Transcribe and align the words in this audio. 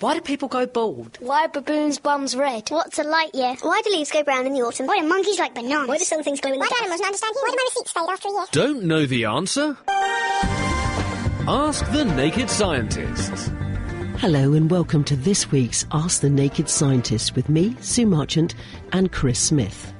Why 0.00 0.14
do 0.14 0.22
people 0.22 0.48
go 0.48 0.64
bald? 0.64 1.18
Why 1.20 1.44
are 1.44 1.48
baboons' 1.48 1.98
bums 1.98 2.34
red? 2.34 2.70
What's 2.70 2.98
a 2.98 3.02
light 3.02 3.34
year? 3.34 3.54
Why 3.60 3.82
do 3.84 3.90
leaves 3.90 4.10
go 4.10 4.22
brown 4.22 4.46
in 4.46 4.54
the 4.54 4.62
autumn? 4.62 4.86
Why 4.86 4.98
do 4.98 5.06
monkeys 5.06 5.38
like 5.38 5.54
bananas? 5.54 5.88
Why 5.88 5.98
do 5.98 6.04
some 6.04 6.22
things 6.22 6.40
glow 6.40 6.54
in 6.54 6.58
the 6.58 6.60
Why 6.60 6.68
do 6.68 6.70
dark? 6.70 6.82
animals 6.84 7.00
not 7.02 7.06
understand 7.08 7.34
humor? 7.34 7.44
Why 7.44 7.50
do 7.50 7.56
my 7.58 7.64
receipts 7.68 7.92
fade 7.92 8.08
after 8.08 8.28
a 8.28 8.32
year? 8.32 8.46
Don't 8.50 8.84
know 8.84 9.04
the 9.04 9.26
answer? 9.26 9.76
Ask 11.46 11.92
the 11.92 12.06
Naked 12.06 12.48
Scientists. 12.48 13.50
Hello 14.16 14.54
and 14.54 14.70
welcome 14.70 15.04
to 15.04 15.16
this 15.16 15.50
week's 15.52 15.84
Ask 15.92 16.22
the 16.22 16.30
Naked 16.30 16.70
Scientist 16.70 17.36
with 17.36 17.50
me, 17.50 17.76
Sue 17.82 18.06
Marchant, 18.06 18.54
and 18.92 19.12
Chris 19.12 19.38
Smith. 19.38 19.92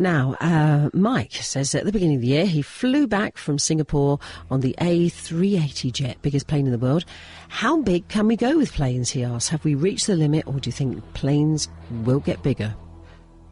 Now, 0.00 0.34
uh, 0.40 0.88
Mike 0.94 1.34
says 1.34 1.74
at 1.74 1.84
the 1.84 1.92
beginning 1.92 2.16
of 2.16 2.22
the 2.22 2.28
year 2.28 2.46
he 2.46 2.62
flew 2.62 3.06
back 3.06 3.36
from 3.36 3.58
Singapore 3.58 4.18
on 4.50 4.60
the 4.60 4.74
A380 4.80 5.92
jet, 5.92 6.16
biggest 6.22 6.46
plane 6.46 6.64
in 6.64 6.72
the 6.72 6.78
world. 6.78 7.04
How 7.50 7.82
big 7.82 8.08
can 8.08 8.26
we 8.26 8.34
go 8.34 8.56
with 8.56 8.72
planes, 8.72 9.10
he 9.10 9.22
asks. 9.22 9.50
Have 9.50 9.62
we 9.62 9.74
reached 9.74 10.06
the 10.06 10.16
limit 10.16 10.46
or 10.46 10.54
do 10.54 10.68
you 10.68 10.72
think 10.72 11.04
planes 11.12 11.68
will 12.04 12.20
get 12.20 12.42
bigger? 12.42 12.74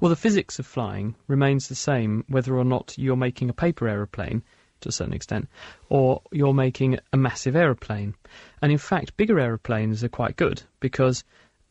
Well, 0.00 0.08
the 0.08 0.16
physics 0.16 0.58
of 0.58 0.64
flying 0.64 1.16
remains 1.26 1.68
the 1.68 1.74
same 1.74 2.24
whether 2.28 2.56
or 2.56 2.64
not 2.64 2.96
you're 2.96 3.14
making 3.14 3.50
a 3.50 3.52
paper 3.52 3.86
aeroplane, 3.86 4.42
to 4.80 4.88
a 4.88 4.92
certain 4.92 5.12
extent, 5.12 5.50
or 5.90 6.22
you're 6.32 6.54
making 6.54 6.98
a 7.12 7.18
massive 7.18 7.56
aeroplane. 7.56 8.14
And 8.62 8.72
in 8.72 8.78
fact, 8.78 9.18
bigger 9.18 9.38
aeroplanes 9.38 10.02
are 10.02 10.08
quite 10.08 10.36
good 10.36 10.62
because 10.80 11.24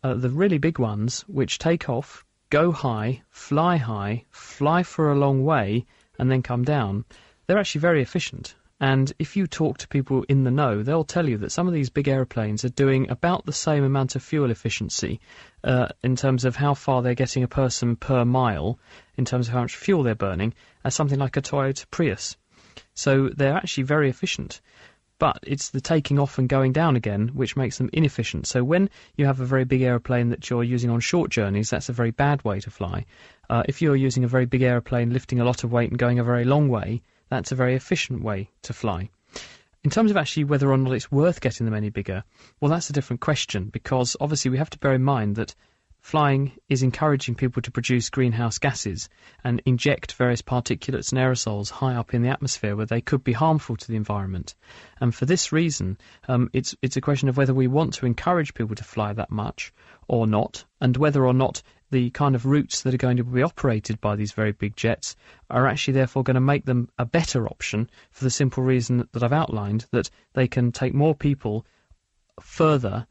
uh, 0.04 0.14
the 0.14 0.30
really 0.30 0.60
big 0.60 0.78
ones, 0.78 1.22
which 1.22 1.58
take 1.58 1.90
off, 1.90 2.24
go 2.50 2.72
high, 2.72 3.22
fly 3.30 3.78
high, 3.78 4.24
fly 4.30 4.84
for 4.84 5.12
a 5.12 5.18
long 5.18 5.44
way, 5.44 5.86
and 6.18 6.32
then 6.32 6.42
come 6.42 6.64
down, 6.64 7.06
they're 7.46 7.58
actually 7.58 7.82
very 7.82 8.02
efficient. 8.02 8.56
And 8.80 9.12
if 9.18 9.36
you 9.36 9.48
talk 9.48 9.80
to 9.80 9.88
people 9.88 10.24
in 10.30 10.44
the 10.44 10.52
know, 10.52 10.84
they'll 10.84 11.04
tell 11.04 11.28
you 11.28 11.38
that 11.40 11.52
some 11.52 11.68
of 11.68 11.74
these 11.74 11.90
big 11.90 12.08
aeroplanes 12.08 12.64
are 12.64 12.70
doing 12.70 13.10
about 13.10 13.46
the 13.46 13.54
same 13.54 13.84
amount 13.84 14.16
of 14.16 14.22
fuel 14.22 14.52
efficiency 14.52 15.20
uh, 15.64 15.88
in 16.04 16.16
terms 16.16 16.46
of 16.46 16.56
how 16.56 16.76
far 16.76 17.02
they're 17.02 17.16
getting 17.16 17.42
a 17.42 17.48
person 17.48 17.96
per 17.96 18.24
mile, 18.24 18.78
in 19.16 19.26
terms 19.26 19.48
of 19.48 19.54
how 19.54 19.62
much 19.62 19.76
fuel 19.76 20.04
they're 20.04 20.14
burning, 20.14 20.54
as 20.84 20.94
something 20.94 21.18
like 21.18 21.38
a 21.38 21.42
Toyota 21.42 21.90
Prius. 21.90 22.38
So 22.94 23.30
they're 23.30 23.56
actually 23.56 23.84
very 23.84 24.10
efficient. 24.10 24.62
But 25.20 25.40
it's 25.42 25.70
the 25.70 25.82
taking 25.82 26.20
off 26.20 26.38
and 26.38 26.48
going 26.48 26.74
down 26.74 26.96
again 26.96 27.30
which 27.30 27.56
makes 27.56 27.78
them 27.78 27.90
inefficient. 27.92 28.46
So 28.46 28.64
when 28.64 28.90
you 29.16 29.26
have 29.26 29.40
a 29.40 29.46
very 29.46 29.66
big 29.66 29.82
aeroplane 29.82 30.30
that 30.30 30.50
you're 30.50 30.64
using 30.64 30.90
on 30.90 31.00
short 31.00 31.32
journeys, 31.32 31.70
that's 31.70 31.90
a 31.90 31.94
very 31.94 32.12
bad 32.12 32.44
way 32.44 32.60
to 32.60 32.70
fly. 32.70 33.06
Uh, 33.50 33.64
if 33.68 33.82
you're 33.82 33.96
using 33.96 34.24
a 34.24 34.28
very 34.28 34.46
big 34.46 34.62
aeroplane 34.62 35.12
lifting 35.12 35.40
a 35.40 35.46
lot 35.46 35.64
of 35.64 35.72
weight 35.72 35.90
and 35.90 36.00
going 36.00 36.20
a 36.20 36.24
very 36.24 36.44
long 36.44 36.70
way, 36.70 37.02
that's 37.30 37.52
a 37.52 37.56
very 37.56 37.76
efficient 37.76 38.22
way 38.22 38.50
to 38.62 38.74
fly. 38.74 39.10
In 39.84 39.90
terms 39.90 40.12
of 40.12 40.18
actually 40.18 40.44
whether 40.44 40.72
or 40.72 40.78
not 40.78 40.94
it's 40.94 41.12
worth 41.12 41.42
getting 41.42 41.66
them 41.66 41.74
any 41.74 41.90
bigger, 41.90 42.24
well, 42.60 42.70
that's 42.70 42.90
a 42.90 42.94
different 42.94 43.22
question 43.22 43.70
because 43.70 44.18
obviously 44.20 44.52
we 44.52 44.58
have 44.58 44.70
to 44.72 44.80
bear 44.80 44.94
in 44.94 45.04
mind 45.04 45.36
that 45.38 45.56
flying 46.08 46.54
is 46.70 46.84
encouraging 46.84 47.36
people 47.36 47.62
to 47.62 47.70
produce 47.70 48.10
greenhouse 48.10 48.58
gases 48.60 49.10
and 49.44 49.62
inject 49.66 50.14
various 50.14 50.42
particulates 50.42 51.12
and 51.12 51.20
aerosols 51.20 51.70
high 51.70 51.96
up 51.96 52.14
in 52.14 52.22
the 52.22 52.30
atmosphere 52.30 52.78
where 52.78 52.86
they 52.86 53.02
could 53.02 53.26
be 53.26 53.34
harmful 53.34 53.76
to 53.76 53.90
the 53.90 53.98
environment. 53.98 54.56
And 55.02 55.14
for 55.14 55.26
this 55.26 55.52
reason, 55.52 55.98
um, 56.30 56.50
it's 56.54 56.74
it's 56.82 56.96
a 56.96 57.02
question 57.02 57.28
of 57.28 57.36
whether 57.36 57.54
we 57.54 57.68
want 57.68 57.94
to 57.96 58.06
encourage 58.06 58.54
people 58.54 58.74
to 58.78 58.86
fly 58.86 59.12
that 59.12 59.30
much 59.30 59.74
or 60.08 60.26
not, 60.26 60.64
and 60.80 60.96
whether 60.96 61.26
or 61.26 61.34
not 61.34 61.62
the 61.92 62.10
kind 62.12 62.36
of 62.36 62.46
routes 62.46 62.84
that 62.84 62.94
are 62.94 63.06
going 63.06 63.18
to 63.18 63.26
be 63.26 63.44
operated 63.44 64.00
by 64.00 64.16
these 64.16 64.32
very 64.32 64.54
big 64.54 64.78
jets 64.78 65.18
are 65.50 65.68
actually 65.68 65.96
therefore 65.96 66.24
going 66.24 66.36
to 66.36 66.40
make 66.54 66.64
them 66.64 66.88
a 66.98 67.06
better 67.06 67.50
option 67.50 67.90
for 68.12 68.24
the 68.24 68.30
simple 68.30 68.64
reason 68.64 69.10
that 69.12 69.24
I've 69.24 69.34
outlined 69.34 69.86
that 69.92 70.10
they 70.36 70.48
can 70.48 70.72
take 70.72 70.94
more 70.94 71.16
people 71.16 71.66
further 72.40 73.08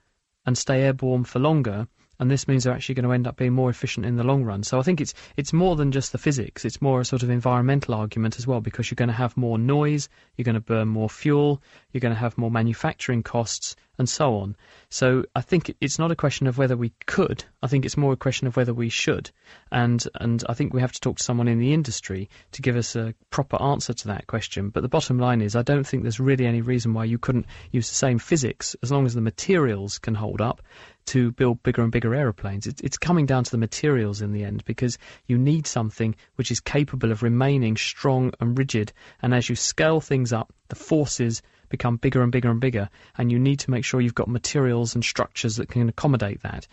and 0.47 0.57
stay 0.57 0.81
airborne 0.81 1.25
for 1.25 1.41
longer 1.41 1.89
and 2.19 2.31
this 2.31 2.49
means 2.49 2.65
they're 2.65 2.73
actually 2.73 2.95
going 2.95 3.09
to 3.09 3.13
end 3.13 3.27
up 3.27 3.37
being 3.37 3.53
more 3.53 3.71
efficient 3.71 4.07
in 4.07 4.17
the 4.17 4.25
long 4.25 4.45
run. 4.45 4.63
So 4.63 4.79
I 4.79 4.83
think 4.83 5.01
it's 5.01 5.15
it's 5.37 5.53
more 5.53 5.77
than 5.77 5.93
just 5.93 6.13
the 6.13 6.19
physics. 6.19 6.65
It's 6.65 6.81
more 6.81 7.01
a 7.01 7.05
sort 7.05 7.23
of 7.23 7.31
environmental 7.31 7.95
argument 7.95 8.39
as 8.39 8.47
well 8.47 8.61
because 8.61 8.91
you're 8.91 8.97
going 8.97 9.09
to 9.09 9.15
have 9.15 9.37
more 9.37 9.59
noise, 9.59 10.09
you're 10.37 10.45
going 10.45 10.55
to 10.55 10.61
burn 10.61 10.89
more 10.89 11.11
fuel, 11.11 11.63
you're 11.93 12.01
going 12.01 12.15
to 12.15 12.21
have 12.21 12.39
more 12.39 12.51
manufacturing 12.51 13.23
costs, 13.23 13.77
and 13.99 14.09
so 14.09 14.37
on. 14.37 14.57
So 14.91 15.25
I 15.35 15.41
think 15.41 15.75
it's 15.81 15.99
not 15.99 16.11
a 16.11 16.17
question 16.17 16.47
of 16.47 16.59
whether 16.59 16.77
we 16.77 16.93
could. 17.07 17.45
I 17.63 17.67
think 17.67 17.85
it's 17.85 17.97
more 17.97 18.13
a 18.13 18.17
question 18.17 18.47
of 18.47 18.57
whether 18.57 18.75
we 18.75 18.89
should. 18.89 19.31
And 19.73 20.07
and 20.15 20.45
I 20.49 20.55
think 20.55 20.73
we 20.73 20.81
have 20.81 20.93
to 20.93 21.01
talk 21.01 21.19
to 21.19 21.25
someone 21.25 21.49
in 21.49 21.59
the 21.59 21.73
industry 21.73 22.29
to 22.53 22.63
give 22.63 22.77
us 22.77 22.97
a 22.97 23.15
proper 23.31 23.61
answer 23.61 23.95
to 23.95 24.09
that 24.09 24.27
question. 24.27 24.71
But 24.71 24.83
the 24.83 24.89
bottom 24.89 25.19
line 25.19 25.41
is 25.41 25.57
I 25.57 25.63
don't 25.63 25.87
think 25.87 26.03
there's 26.03 26.21
really 26.21 26.47
any 26.47 26.61
reason 26.61 26.95
why 26.95 27.05
you 27.05 27.19
couldn't 27.19 27.47
use 27.71 27.89
the 27.89 27.95
same 27.95 28.19
physics 28.19 28.77
as 28.83 28.93
long 28.93 29.07
as 29.07 29.15
the 29.15 29.21
materials 29.21 29.99
can 29.99 30.15
hold 30.15 30.41
up 30.41 30.63
to 31.07 31.33
build 31.33 31.63
bigger 31.63 31.83
and 31.83 31.93
bigger 31.93 32.15
aeroplanes. 32.15 32.67
It's, 32.67 32.81
it's 32.81 32.99
coming 32.99 33.27
down 33.27 33.45
to 33.45 33.51
the 33.51 33.59
materials 33.59 34.23
in 34.23 34.33
the 34.33 34.45
end 34.45 34.65
because 34.65 34.99
you 35.27 35.39
need 35.39 35.67
something 35.67 36.15
which 36.35 36.51
is 36.51 36.61
capable 36.61 37.13
of 37.13 37.23
remaining 37.23 37.77
strong 37.77 38.33
and 38.41 38.59
rigid. 38.59 38.93
And 39.23 39.35
as 39.35 39.49
you 39.49 39.57
scale 39.57 40.01
things 40.01 40.33
up, 40.33 40.53
the 40.69 40.77
forces 40.77 41.43
become 41.69 41.97
bigger 41.97 42.23
and 42.23 42.33
bigger 42.33 42.51
and 42.51 42.61
bigger, 42.61 42.89
and 43.19 43.31
you 43.31 43.39
need 43.39 43.61
to 43.61 43.71
make 43.71 43.85
sure 43.85 44.01
you've 44.01 44.15
got 44.15 44.29
materials 44.29 44.95
and 44.95 45.05
structures 45.05 45.57
that 45.57 45.69
can 45.69 45.89
accommodate 45.89 46.43
that. 46.43 46.67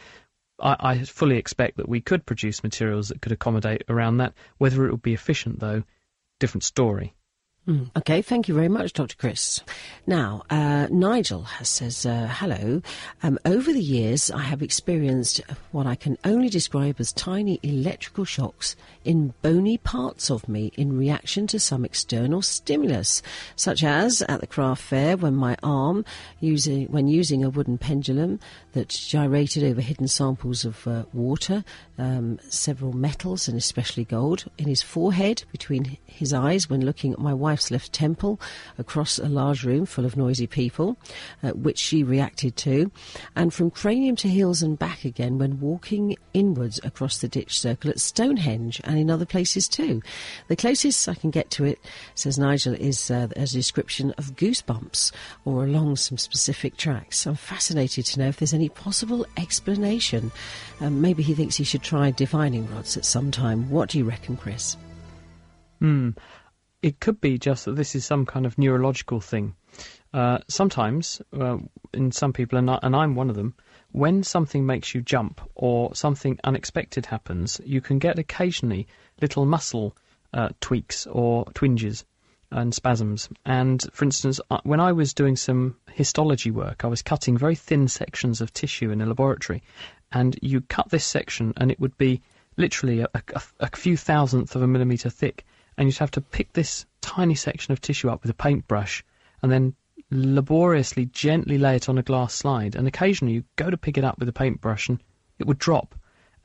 I, 0.59 0.75
I 0.79 1.03
fully 1.03 1.38
expect 1.38 1.77
that 1.77 1.89
we 1.89 2.01
could 2.01 2.25
produce 2.25 2.63
materials 2.63 3.09
that 3.09 3.22
could 3.22 3.31
accommodate 3.31 3.83
around 3.89 4.17
that. 4.17 4.33
Whether 4.57 4.85
it 4.85 4.91
would 4.91 5.01
be 5.01 5.13
efficient, 5.13 5.59
though, 5.59 5.83
different 6.39 6.63
story. 6.63 7.13
Mm, 7.66 7.90
okay, 7.96 8.22
thank 8.22 8.50
you 8.50 8.53
very 8.53 8.68
much, 8.68 8.91
Dr. 8.91 9.16
Chris. 9.16 9.62
Now, 10.06 10.44
uh, 10.50 10.88
Nigel 10.91 11.44
has 11.44 11.69
says, 11.69 12.06
uh, 12.06 12.28
hello. 12.29 12.81
Um, 13.22 13.40
over 13.46 13.72
the 13.72 13.79
years, 13.79 14.29
I 14.29 14.41
have 14.41 14.62
experienced 14.62 15.40
what 15.72 15.88
I 15.88 15.96
can 15.96 16.18
only 16.25 16.50
describe 16.50 16.97
as 17.00 17.13
tiny 17.13 17.62
electrical 17.63 18.25
shocks 18.25 18.75
in 19.06 19.34
bony 19.41 19.78
parts 19.78 20.29
of 20.29 20.50
me 20.50 20.73
in 20.75 20.97
reaction 20.97 21.47
to 21.47 21.59
some 21.59 21.85
external 21.85 22.41
stimulus, 22.41 23.22
such 23.56 23.81
as 23.81 24.22
at 24.23 24.41
the 24.41 24.47
craft 24.47 24.81
fair 24.81 25.16
when 25.16 25.34
my 25.34 25.56
arm, 25.63 26.03
using, 26.41 26.87
when 26.87 27.08
using 27.08 27.46
a 27.46 27.49
wooden 27.49 27.78
pendulum 27.78 28.41
that 28.73 28.90
gyrated 28.90 29.64
over 29.64 29.79
hidden 29.79 30.09
samples 30.09 30.66
of 30.66 30.85
uh, 30.85 31.03
water, 31.14 31.64
um, 31.97 32.40
several 32.49 32.91
metals 32.91 33.47
and 33.47 33.58
especially 33.58 34.03
gold, 34.03 34.43
in 34.58 34.67
his 34.67 34.82
forehead, 34.82 35.46
between 35.53 35.97
his 36.05 36.34
eyes 36.34 36.70
when 36.70 36.85
looking 36.85 37.14
at 37.14 37.20
my 37.20 37.34
wife's 37.53 37.70
left 37.70 37.94
temple 37.94 38.41
across 38.79 39.20
a 39.20 39.28
large 39.28 39.64
room 39.64 39.85
full 39.85 40.05
of 40.05 40.17
noisy 40.17 40.47
people, 40.47 40.97
uh, 41.44 41.52
which 41.52 41.78
she 41.78 42.03
reacted 42.03 42.55
to, 42.55 42.91
and 43.35 43.53
from 43.53 43.70
cranium 43.70 44.16
to 44.16 44.28
heels 44.28 44.64
and 44.64 44.79
back 44.79 45.05
again 45.05 45.38
when 45.38 45.59
walking 45.59 46.16
inwards 46.34 46.79
across 46.84 47.20
the 47.20 47.28
ditch 47.28 47.59
circle 47.59 47.91
at 47.91 48.00
Stonehenge 48.00 48.82
and 48.85 48.97
in 48.97 49.11
other 49.11 49.26
places 49.26 49.67
too. 49.67 50.02
The 50.47 50.55
closest 50.55 51.08
I 51.08 51.14
can 51.14 51.29
get 51.29 51.52
to 51.52 51.64
it, 51.64 51.78
says 52.16 52.40
Nigel, 52.40 52.73
is 52.73 53.11
uh, 53.11 53.28
a 53.35 53.46
description 53.46 54.16
of 54.17 54.35
goosebumps 54.35 55.11
or 55.46 55.64
along 55.64 55.97
some 55.97 56.17
specific 56.17 56.76
tracks. 56.76 57.28
I'm 57.28 57.35
fascinated 57.35 58.08
to 58.08 58.20
know 58.20 58.29
if 58.29 58.38
there's 58.38 58.56
any 58.56 58.70
possible 58.70 59.28
explanation. 59.38 60.32
Um, 60.82 61.02
maybe 61.02 61.22
he 61.22 61.35
thinks 61.35 61.56
he 61.56 61.64
should 61.64 61.84
try 61.84 62.09
divining 62.09 62.67
rods 62.73 62.97
at 62.97 63.06
some 63.06 63.29
time. 63.29 63.70
What 63.70 63.90
do 63.90 63.99
you 63.99 64.06
reckon, 64.06 64.38
Chris? 64.38 64.76
Hmm. 65.78 66.11
It 66.84 67.00
could 67.00 67.22
be 67.22 67.38
just 67.38 67.64
that 67.64 67.78
this 67.78 67.96
is 67.96 68.06
some 68.06 68.26
kind 68.26 68.46
of 68.46 68.58
neurological 68.58 69.22
thing. 69.22 69.56
Uh, 70.14 70.40
sometimes, 70.50 71.22
uh, 71.32 71.58
in 71.94 72.12
some 72.12 72.34
people, 72.34 72.59
and, 72.59 72.70
I, 72.70 72.78
and 72.84 72.94
I'm 72.94 73.16
one 73.16 73.30
of 73.30 73.38
them, 73.38 73.56
when 73.94 74.22
something 74.22 74.66
makes 74.66 74.94
you 74.94 75.02
jump 75.02 75.40
or 75.56 75.96
something 75.96 76.38
unexpected 76.44 77.06
happens, 77.06 77.62
you 77.64 77.80
can 77.80 78.00
get 78.00 78.20
occasionally 78.20 78.85
little 79.22 79.46
muscle 79.46 79.96
uh, 80.34 80.50
tweaks 80.59 81.08
or 81.08 81.46
twinges 81.53 82.03
and 82.52 82.76
spasms. 82.76 83.30
And 83.46 83.82
for 83.94 84.03
instance, 84.03 84.41
uh, 84.52 84.59
when 84.64 84.82
I 84.82 84.91
was 84.91 85.14
doing 85.14 85.38
some 85.38 85.78
histology 85.94 86.52
work, 86.52 86.84
I 86.84 86.88
was 86.88 87.02
cutting 87.02 87.38
very 87.38 87.56
thin 87.56 87.88
sections 87.88 88.41
of 88.41 88.52
tissue 88.52 88.91
in 88.91 89.02
a 89.02 89.06
laboratory, 89.06 89.64
and 90.12 90.38
you 90.41 90.59
cut 90.59 90.90
this 90.90 91.06
section, 91.06 91.53
and 91.58 91.72
it 91.72 91.80
would 91.80 91.97
be 91.97 92.22
literally 92.58 93.00
a, 93.00 93.08
a, 93.14 93.41
a 93.62 93.76
few 93.76 93.96
thousandth 93.96 94.56
of 94.56 94.62
a 94.62 94.68
millimetre 94.68 95.09
thick, 95.09 95.46
and 95.78 95.87
you'd 95.87 95.97
have 95.97 96.11
to 96.11 96.22
pick 96.22 96.53
this 96.53 96.85
tiny 97.02 97.35
section 97.35 97.72
of 97.72 97.81
tissue 97.81 98.09
up 98.09 98.22
with 98.22 98.31
a 98.31 98.35
paintbrush, 98.35 99.03
and 99.41 99.52
then 99.52 99.75
laboriously, 100.11 101.05
gently 101.05 101.58
lay 101.58 101.75
it 101.75 101.90
on 101.90 101.97
a 101.97 102.03
glass 102.03 102.34
slide. 102.34 102.75
And 102.75 102.87
occasionally, 102.87 103.34
you 103.34 103.43
go 103.55 103.70
to 103.70 103.78
pick 103.78 103.97
it 103.97 104.03
up 104.03 104.20
with 104.20 104.29
a 104.29 104.34
paintbrush, 104.34 104.90
and 104.90 104.99
it 105.40 105.47
would 105.47 105.59
drop. 105.59 105.96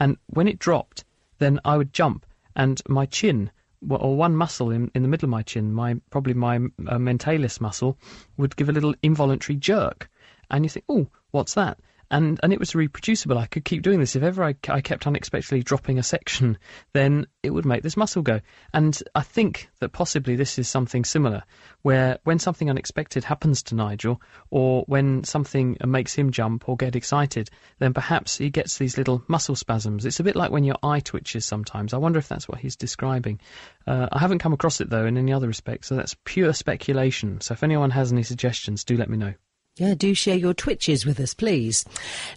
And 0.01 0.17
when 0.27 0.49
it 0.49 0.59
dropped, 0.59 1.05
then 1.39 1.61
I 1.65 1.77
would 1.77 1.93
jump, 1.93 2.25
and 2.57 2.81
my 2.89 3.07
chin 3.07 3.51
or 3.89 4.17
one 4.17 4.35
muscle 4.35 4.71
in, 4.71 4.91
in 4.95 5.03
the 5.03 5.09
middle 5.09 5.27
of 5.27 5.31
my 5.31 5.43
chin, 5.43 5.73
my 5.73 5.95
probably 6.11 6.35
my 6.35 6.57
uh, 6.57 6.99
mentalis 6.99 7.61
muscle, 7.61 7.97
would 8.37 8.57
give 8.57 8.69
a 8.69 8.73
little 8.73 8.95
involuntary 9.03 9.57
jerk, 9.57 10.11
and 10.51 10.65
you 10.65 10.69
think, 10.69 10.85
oh, 10.89 11.07
what's 11.31 11.55
that? 11.55 11.79
And 12.11 12.41
and 12.43 12.53
it 12.53 12.59
was 12.59 12.75
reproducible. 12.75 13.39
I 13.39 13.47
could 13.47 13.65
keep 13.65 13.83
doing 13.83 14.01
this. 14.01 14.17
If 14.17 14.23
ever 14.23 14.45
I, 14.45 14.55
I 14.69 14.81
kept 14.81 15.07
unexpectedly 15.07 15.63
dropping 15.63 15.99
a 15.99 16.03
section, 16.03 16.59
then 16.93 17.27
it 17.43 17.51
would 17.51 17.67
make 17.67 17.83
this 17.83 17.97
muscle 17.97 18.23
go. 18.23 18.41
And 18.73 19.01
I 19.15 19.23
think 19.23 19.71
that 19.81 19.93
possibly 19.93 20.37
this 20.37 20.59
is 20.59 20.69
something 20.69 21.05
similar, 21.05 21.43
where 21.83 22.19
when 22.25 22.39
something 22.39 22.71
unexpected 22.71 23.25
happens 23.25 23.63
to 23.65 23.75
Nigel, 23.75 24.21
or 24.51 24.85
when 24.87 25.25
something 25.25 25.77
makes 25.87 26.15
him 26.15 26.31
jump 26.31 26.69
or 26.69 26.77
get 26.77 26.97
excited, 26.97 27.51
then 27.79 27.95
perhaps 27.95 28.39
he 28.39 28.51
gets 28.51 28.79
these 28.79 28.97
little 28.97 29.23
muscle 29.29 29.57
spasms. 29.57 30.07
It's 30.07 30.21
a 30.21 30.25
bit 30.25 30.37
like 30.37 30.51
when 30.51 30.65
your 30.65 30.79
eye 30.83 31.01
twitches 31.01 31.45
sometimes. 31.45 31.93
I 31.93 31.99
wonder 31.99 32.19
if 32.19 32.29
that's 32.29 32.49
what 32.49 32.59
he's 32.59 32.77
describing. 32.77 33.41
Uh, 33.87 34.09
I 34.13 34.19
haven't 34.19 34.39
come 34.41 34.53
across 34.53 34.81
it 34.81 34.91
though 34.91 35.07
in 35.07 35.17
any 35.17 35.33
other 35.33 35.47
respect, 35.47 35.85
so 35.85 35.97
that's 35.97 36.17
pure 36.25 36.53
speculation. 36.53 37.41
So 37.41 37.53
if 37.53 37.63
anyone 37.63 37.91
has 37.91 38.13
any 38.13 38.23
suggestions, 38.23 38.85
do 38.85 38.97
let 38.97 39.11
me 39.11 39.17
know. 39.17 39.35
Yeah, 39.79 39.95
do 39.95 40.13
share 40.13 40.35
your 40.35 40.55
twitches 40.55 41.07
with 41.07 41.21
us, 41.21 41.35
please. 41.35 41.85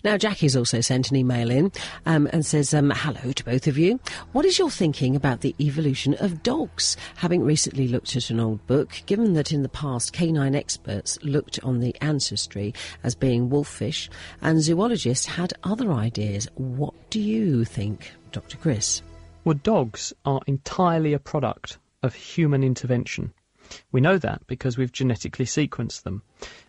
Now, 0.03 0.15
Jackie's 0.15 0.55
also 0.55 0.79
sent 0.79 1.09
an 1.09 1.17
email 1.17 1.49
in 1.49 1.71
um, 2.05 2.29
and 2.31 2.45
says, 2.45 2.71
um, 2.71 2.91
Hello 2.91 3.31
to 3.31 3.43
both 3.43 3.65
of 3.65 3.79
you. 3.79 3.99
What 4.31 4.45
is 4.45 4.59
your 4.59 4.69
thinking 4.69 5.15
about 5.15 5.41
the 5.41 5.55
evolution 5.59 6.13
of 6.19 6.43
dogs? 6.43 6.95
Having 7.15 7.43
recently 7.43 7.88
looked 7.88 8.15
at 8.15 8.29
an 8.29 8.39
old 8.39 8.65
book, 8.67 9.01
given 9.07 9.33
that 9.33 9.51
in 9.51 9.63
the 9.63 9.69
past 9.69 10.13
canine 10.13 10.53
experts 10.53 11.17
looked 11.23 11.59
on 11.63 11.79
the 11.79 11.95
ancestry 11.99 12.75
as 13.03 13.15
being 13.15 13.49
wolfish 13.49 14.07
and 14.41 14.61
zoologists 14.61 15.25
had 15.25 15.51
other 15.63 15.91
ideas, 15.91 16.47
what 16.53 16.93
do 17.09 17.19
you 17.19 17.65
think, 17.65 18.11
Dr. 18.31 18.57
Chris? 18.57 19.01
Well, 19.45 19.57
dogs 19.63 20.13
are 20.25 20.41
entirely 20.45 21.13
a 21.13 21.19
product 21.19 21.79
of 22.03 22.13
human 22.13 22.63
intervention. 22.63 23.33
We 23.91 24.01
know 24.01 24.18
that 24.18 24.45
because 24.47 24.77
we've 24.77 24.91
genetically 24.91 25.45
sequenced 25.45 26.03
them. 26.03 26.23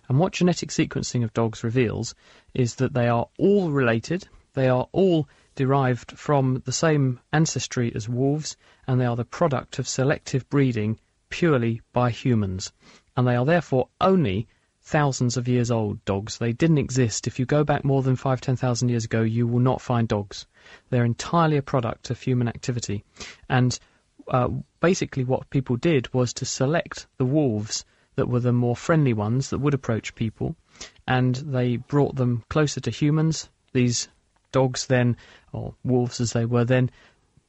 And 0.09 0.19
what 0.19 0.33
genetic 0.33 0.71
sequencing 0.71 1.25
of 1.25 1.33
dogs 1.33 1.65
reveals 1.65 2.15
is 2.55 2.77
that 2.77 2.95
they 2.95 3.09
are 3.09 3.29
all 3.39 3.71
related, 3.71 4.29
they 4.55 4.69
are 4.69 4.89
all 4.93 5.29
derived 5.55 6.13
from 6.13 6.63
the 6.65 6.73
same 6.73 7.21
ancestry 7.33 7.93
as 7.95 8.09
wolves, 8.09 8.57
and 8.87 9.01
they 9.01 9.07
are 9.07 9.17
the 9.17 9.25
product 9.25 9.79
of 9.79 9.89
selective 9.89 10.49
breeding 10.49 10.99
purely 11.29 11.81
by 11.93 12.11
humans. 12.11 12.73
And 13.17 13.27
they 13.27 13.37
are 13.37 13.45
therefore 13.45 13.89
only 14.01 14.47
thousands 14.81 15.37
of 15.37 15.49
years 15.49 15.71
old 15.71 16.05
dogs. 16.05 16.39
They 16.39 16.53
didn't 16.53 16.79
exist. 16.79 17.27
If 17.27 17.39
you 17.39 17.47
go 17.47 17.65
back 17.65 17.85
more 17.85 18.03
than 18.03 18.17
five, 18.17 18.41
ten 18.41 18.57
thousand 18.57 18.89
years 18.89 19.05
ago, 19.05 19.23
you 19.23 19.47
will 19.47 19.61
not 19.61 19.81
find 19.81 20.09
dogs. 20.09 20.47
They're 20.91 21.05
entirely 21.05 21.57
a 21.57 21.63
product 21.63 22.11
of 22.11 22.21
human 22.21 22.49
activity. 22.49 23.05
And 23.49 23.79
uh, 24.29 24.49
basically, 24.81 25.25
what 25.25 25.51
people 25.51 25.77
did 25.77 26.13
was 26.15 26.33
to 26.35 26.45
select 26.45 27.07
the 27.17 27.25
wolves 27.25 27.85
that 28.15 28.29
were 28.29 28.41
the 28.41 28.53
more 28.53 28.77
friendly 28.77 29.13
ones 29.13 29.51
that 29.51 29.59
would 29.59 29.75
approach 29.75 30.15
people, 30.15 30.57
and 31.07 31.37
they 31.37 31.77
brought 31.77 32.17
them 32.17 32.45
closer 32.49 32.81
to 32.81 32.91
humans. 32.91 33.49
These 33.73 34.09
dogs 34.53 34.87
then, 34.87 35.17
or 35.53 35.75
wolves 35.83 36.21
as 36.21 36.33
they 36.33 36.45
were 36.45 36.65
then, 36.65 36.91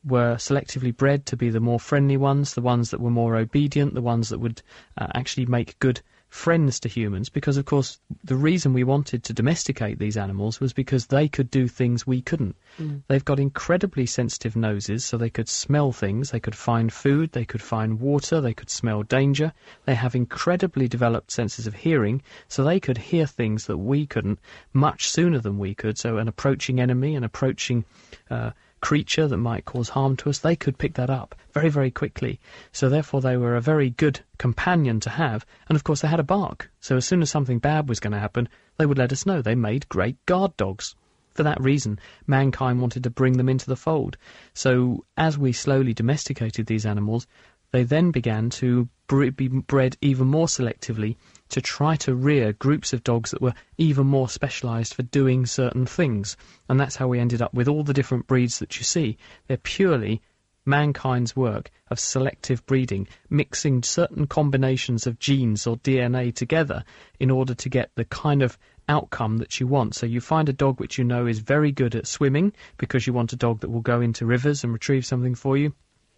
were 0.06 0.36
selectively 0.36 0.96
bred 0.96 1.25
to 1.28 1.38
be 1.38 1.50
the 1.50 1.60
more 1.60 1.80
friendly 1.80 2.18
ones, 2.18 2.54
the 2.54 2.62
ones 2.62 2.92
that 2.92 3.00
were 3.00 3.10
more 3.10 3.36
obedient, 3.36 3.94
the 3.94 4.02
ones 4.02 4.30
that 4.30 4.40
would 4.40 4.62
uh, 4.98 5.08
actually 5.14 5.46
make 5.46 5.80
good 5.80 6.02
friends 6.34 6.80
to 6.80 6.90
humans 6.90 7.30
because, 7.30 7.58
of 7.58 7.66
course, 7.66 8.00
the 8.24 8.36
reason 8.36 8.74
we 8.74 8.84
wanted 8.84 9.24
to 9.24 9.34
domesticate 9.34 10.00
these 10.00 10.18
animals 10.18 10.60
was 10.60 10.74
because 10.74 11.06
they 11.06 11.28
could 11.28 11.52
do 11.52 11.68
things 11.68 12.08
we 12.08 12.24
couldn't. 12.24 12.56
Mm. 12.80 13.04
They've 13.08 13.24
got 13.24 13.40
incredibly 13.40 14.08
sensitive 14.08 14.56
noses, 14.56 15.06
so 15.06 15.16
they 15.16 15.30
could 15.30 15.48
smell 15.48 15.92
things, 15.92 16.32
they 16.32 16.40
could 16.40 16.56
find 16.56 16.92
food, 16.92 17.34
they 17.34 17.46
could 17.46 17.62
find 17.62 18.00
water, 18.00 18.42
they 18.42 18.56
could 18.56 18.72
smell 18.72 19.04
danger. 19.04 19.54
They 19.86 19.94
have 19.94 20.16
incredibly 20.16 20.88
developed 20.88 21.30
senses 21.30 21.68
of 21.68 21.76
hearing, 21.76 22.24
so 22.48 22.64
they 22.64 22.80
could 22.80 22.98
hear 22.98 23.28
things 23.28 23.68
that 23.68 23.78
we 23.78 24.08
couldn't 24.08 24.40
much 24.74 25.08
sooner 25.08 25.38
than 25.38 25.60
we 25.60 25.76
could. 25.76 26.00
So, 26.00 26.18
an 26.18 26.28
approaching 26.28 26.80
enemy, 26.80 27.16
an 27.16 27.24
approaching 27.24 27.86
uh, 28.32 28.52
creature 28.84 29.30
that 29.30 29.38
might 29.38 29.64
cause 29.64 29.88
harm 29.88 30.18
to 30.18 30.30
us, 30.30 30.40
they 30.40 30.58
could 30.58 30.78
pick 30.78 30.96
that 30.96 31.10
up 31.10 31.36
very, 31.54 31.70
very 31.70 31.90
quickly. 31.90 32.38
So 32.74 32.90
therefore 32.90 33.22
they 33.22 33.38
were 33.38 33.56
a 33.56 33.62
very 33.62 33.92
good 33.92 34.20
companion 34.38 35.00
to 35.00 35.10
have. 35.10 35.46
And 35.70 35.78
of 35.78 35.86
course 35.86 36.02
they 36.02 36.10
had 36.10 36.20
a 36.20 36.24
bark. 36.38 36.70
So 36.82 36.98
as 36.98 37.06
soon 37.06 37.22
as 37.22 37.30
something 37.30 37.60
bad 37.60 37.88
was 37.88 38.02
going 38.02 38.12
to 38.12 38.20
happen, 38.20 38.50
they 38.78 38.86
would 38.86 38.98
let 38.98 39.14
us 39.14 39.26
know. 39.26 39.42
They 39.42 39.56
made 39.56 39.88
great 39.88 40.18
guard 40.26 40.58
dogs. 40.58 40.96
For 41.34 41.44
that 41.44 41.62
reason, 41.62 41.98
mankind 42.28 42.82
wanted 42.82 43.04
to 43.04 43.10
bring 43.10 43.38
them 43.38 43.48
into 43.48 43.68
the 43.68 43.78
fold. 43.78 44.18
So 44.54 45.06
as 45.16 45.38
we 45.38 45.54
slowly 45.54 45.94
domesticated 45.94 46.66
these 46.66 46.86
animals, 46.86 47.26
they 47.74 47.84
then 47.84 48.12
began 48.12 48.52
to 48.52 48.88
be 49.08 49.48
bred 49.48 49.98
even 50.00 50.28
more 50.28 50.46
selectively 50.46 51.16
to 51.50 51.60
try 51.60 51.96
to 51.96 52.14
rear 52.14 52.54
groups 52.54 52.94
of 52.94 53.04
dogs 53.04 53.31
that 53.31 53.42
were 53.42 53.56
even 53.80 54.06
more 54.06 54.30
specialised 54.30 54.94
for 54.94 55.02
doing 55.02 55.48
certain 55.48 55.88
things. 55.88 56.38
And 56.70 56.80
that's 56.80 56.96
how 56.96 57.08
we 57.08 57.20
ended 57.20 57.42
up 57.42 57.52
with 57.52 57.68
all 57.68 57.84
the 57.84 57.94
different 57.94 58.28
breeds 58.28 58.60
that 58.60 58.78
you 58.78 58.84
see. 58.84 59.18
They're 59.48 59.58
purely 59.58 60.22
mankind's 60.68 61.36
work 61.36 61.72
of 61.90 62.00
selective 62.00 62.64
breeding, 62.68 63.08
mixing 63.28 63.81
certain 63.81 64.28
combinations 64.28 65.08
of 65.08 65.18
genes 65.18 65.66
or 65.66 65.78
DNA 65.78 66.34
together 66.34 66.84
in 67.20 67.31
order 67.31 67.56
to 67.56 67.70
get 67.70 67.90
the 67.96 68.06
kind 68.06 68.44
of 68.44 68.58
outcome 68.88 69.39
that 69.39 69.60
you 69.60 69.65
want. 69.65 69.96
So 69.96 70.06
you 70.06 70.22
find 70.22 70.48
a 70.48 70.53
dog 70.53 70.80
which 70.80 71.00
you 71.00 71.03
know 71.03 71.25
is 71.25 71.39
very 71.39 71.72
good 71.72 71.96
at 71.96 72.06
swimming 72.06 72.53
because 72.77 73.08
you 73.08 73.13
want 73.13 73.34
a 73.34 73.36
dog 73.36 73.62
that 73.62 73.72
will 73.72 73.82
go 73.82 74.00
into 74.00 74.27
rivers 74.27 74.63
and 74.63 74.72
retrieve 74.72 75.08
something 75.08 75.34
for 75.34 75.58
you. 75.58 75.74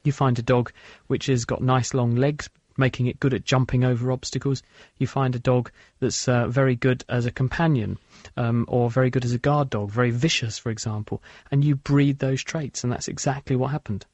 You 0.06 0.14
find 0.14 0.40
a 0.40 0.44
dog 0.44 0.72
which 1.08 1.26
has 1.26 1.44
got 1.44 1.62
nice 1.62 1.94
long 1.94 2.16
legs 2.16 2.50
making 2.78 3.08
it 3.08 3.20
good 3.20 3.34
at 3.34 3.46
jumping 3.46 3.84
over 3.84 4.12
obstacles. 4.12 4.62
You 4.98 5.08
find 5.08 5.36
a 5.36 5.40
dog 5.40 5.72
that's 6.00 6.28
uh, 6.28 6.48
very 6.48 6.76
good 6.76 7.04
as 7.10 7.26
a 7.26 7.32
companion, 7.32 7.98
um, 8.38 8.66
or 8.68 8.90
very 8.90 9.10
good 9.10 9.26
as 9.26 9.32
a 9.32 9.40
guard 9.40 9.70
dog, 9.70 9.92
very 9.92 10.12
vicious, 10.12 10.58
for 10.58 10.70
example, 10.70 11.24
and 11.52 11.64
you 11.64 11.76
breed 11.76 12.20
those 12.20 12.44
traits, 12.44 12.84
and 12.84 12.92
that's 12.92 13.08
exactly 13.08 13.56
what 13.56 13.72
happened. 13.72 14.06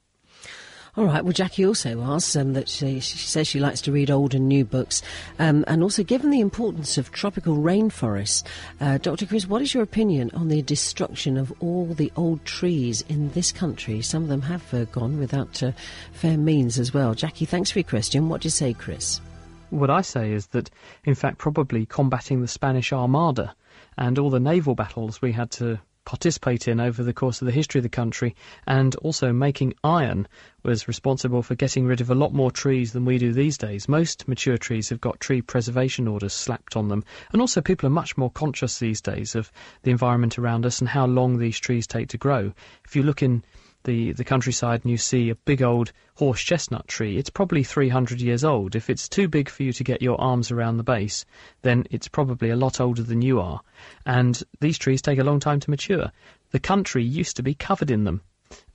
All 0.97 1.05
right. 1.05 1.23
Well, 1.23 1.31
Jackie 1.31 1.65
also 1.65 2.01
asks 2.01 2.35
um, 2.35 2.51
that 2.51 2.67
she, 2.67 2.99
she, 2.99 3.17
says 3.17 3.47
she 3.47 3.61
likes 3.61 3.79
to 3.81 3.93
read 3.93 4.11
old 4.11 4.33
and 4.33 4.49
new 4.49 4.65
books, 4.65 5.01
um, 5.39 5.63
and 5.67 5.81
also 5.83 6.03
given 6.03 6.31
the 6.31 6.41
importance 6.41 6.97
of 6.97 7.13
tropical 7.13 7.55
rainforests, 7.55 8.43
uh, 8.81 8.97
Dr. 8.97 9.25
Chris, 9.25 9.47
what 9.47 9.61
is 9.61 9.73
your 9.73 9.83
opinion 9.83 10.31
on 10.33 10.49
the 10.49 10.61
destruction 10.61 11.37
of 11.37 11.53
all 11.61 11.85
the 11.85 12.11
old 12.17 12.43
trees 12.43 13.05
in 13.07 13.31
this 13.31 13.53
country? 13.53 14.01
Some 14.01 14.23
of 14.23 14.29
them 14.29 14.41
have 14.41 14.73
uh, 14.73 14.83
gone 14.85 15.17
without 15.17 15.63
uh, 15.63 15.71
fair 16.11 16.37
means 16.37 16.77
as 16.77 16.93
well. 16.93 17.13
Jackie, 17.13 17.45
thanks 17.45 17.71
for 17.71 17.79
your 17.79 17.87
question. 17.87 18.27
What 18.27 18.41
do 18.41 18.47
you 18.47 18.51
say, 18.51 18.73
Chris? 18.73 19.21
What 19.69 19.89
I 19.89 20.01
say 20.01 20.33
is 20.33 20.47
that, 20.47 20.69
in 21.05 21.15
fact, 21.15 21.37
probably 21.37 21.85
combating 21.85 22.41
the 22.41 22.49
Spanish 22.49 22.91
Armada 22.91 23.55
and 23.97 24.19
all 24.19 24.29
the 24.29 24.41
naval 24.41 24.75
battles 24.75 25.21
we 25.21 25.31
had 25.31 25.51
to 25.51 25.79
participate 26.05 26.67
in 26.67 26.79
over 26.79 27.03
the 27.03 27.13
course 27.13 27.41
of 27.41 27.45
the 27.45 27.51
history 27.51 27.79
of 27.79 27.83
the 27.83 27.89
country, 27.89 28.35
and 28.67 28.95
also 28.95 29.31
making 29.31 29.73
iron 29.83 30.27
was 30.63 30.87
responsible 30.87 31.41
for 31.41 31.55
getting 31.55 31.85
rid 31.85 32.01
of 32.01 32.09
a 32.09 32.15
lot 32.15 32.33
more 32.33 32.51
trees 32.51 32.93
than 32.93 33.05
we 33.05 33.17
do 33.17 33.33
these 33.33 33.57
days. 33.57 33.87
Most 33.87 34.27
mature 34.27 34.57
trees 34.57 34.89
have 34.89 35.01
got 35.01 35.19
tree 35.19 35.41
preservation 35.41 36.07
orders 36.07 36.33
slapped 36.33 36.75
on 36.75 36.87
them, 36.87 37.03
and 37.31 37.41
also 37.41 37.61
people 37.61 37.87
are 37.87 37.91
much 37.91 38.17
more 38.17 38.31
conscious 38.31 38.79
these 38.79 39.01
days 39.01 39.35
of 39.35 39.51
the 39.83 39.91
environment 39.91 40.37
around 40.37 40.65
us 40.65 40.79
and 40.79 40.89
how 40.89 41.05
long 41.05 41.37
these 41.37 41.59
trees 41.59 41.87
take 41.87 42.09
to 42.09 42.17
grow. 42.17 42.53
If 42.85 42.95
you 42.95 43.03
look 43.03 43.21
in 43.21 43.43
the, 43.83 44.11
the 44.13 44.23
countryside 44.23 44.81
and 44.83 44.91
you 44.91 44.97
see 44.97 45.29
a 45.29 45.35
big 45.35 45.61
old 45.61 45.91
horse 46.15 46.41
chestnut 46.41 46.87
tree, 46.87 47.17
it's 47.17 47.29
probably 47.29 47.63
300 47.63 48.21
years 48.21 48.43
old. 48.43 48.75
If 48.75 48.89
it's 48.89 49.09
too 49.09 49.27
big 49.27 49.49
for 49.49 49.63
you 49.63 49.73
to 49.73 49.83
get 49.83 50.01
your 50.01 50.19
arms 50.19 50.51
around 50.51 50.77
the 50.77 50.83
base, 50.83 51.25
then 51.61 51.85
it's 51.89 52.07
probably 52.07 52.49
a 52.49 52.55
lot 52.55 52.79
older 52.79 53.03
than 53.03 53.21
you 53.21 53.39
are. 53.39 53.61
And 54.05 54.41
these 54.59 54.77
trees 54.77 55.01
take 55.01 55.19
a 55.19 55.23
long 55.23 55.39
time 55.39 55.59
to 55.59 55.69
mature. 55.69 56.11
The 56.51 56.59
country 56.59 57.03
used 57.03 57.35
to 57.37 57.43
be 57.43 57.53
covered 57.53 57.89
in 57.89 58.03
them. 58.03 58.21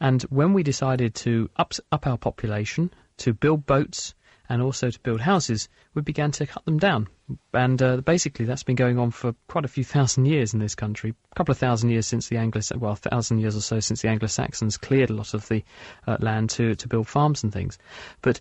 And 0.00 0.22
when 0.25 0.52
we 0.52 0.62
decided 0.62 1.14
to 1.16 1.50
up, 1.56 1.75
up 1.92 2.06
our 2.06 2.18
population, 2.18 2.90
to 3.18 3.32
build 3.32 3.66
boats, 3.66 4.14
and 4.48 4.62
also 4.62 4.90
to 4.90 5.00
build 5.00 5.20
houses, 5.20 5.68
we 5.94 6.02
began 6.02 6.30
to 6.32 6.46
cut 6.46 6.64
them 6.64 6.78
down. 6.78 7.08
And 7.52 7.80
uh, 7.82 7.96
basically, 7.98 8.44
that's 8.44 8.62
been 8.62 8.76
going 8.76 8.98
on 8.98 9.10
for 9.10 9.34
quite 9.48 9.64
a 9.64 9.68
few 9.68 9.84
thousand 9.84 10.26
years 10.26 10.54
in 10.54 10.60
this 10.60 10.74
country. 10.74 11.14
A 11.32 11.34
couple 11.34 11.52
of 11.52 11.58
thousand 11.58 11.90
years 11.90 12.06
since 12.06 12.28
the 12.28 12.36
Anglo, 12.36 12.60
well, 12.78 12.92
a 12.92 12.96
thousand 12.96 13.38
years 13.38 13.56
or 13.56 13.60
so 13.60 13.80
since 13.80 14.02
the 14.02 14.08
Anglo-Saxons 14.08 14.76
cleared 14.76 15.10
a 15.10 15.14
lot 15.14 15.34
of 15.34 15.48
the 15.48 15.64
uh, 16.06 16.16
land 16.20 16.50
to 16.50 16.74
to 16.76 16.88
build 16.88 17.08
farms 17.08 17.42
and 17.42 17.52
things. 17.52 17.78
But 18.22 18.40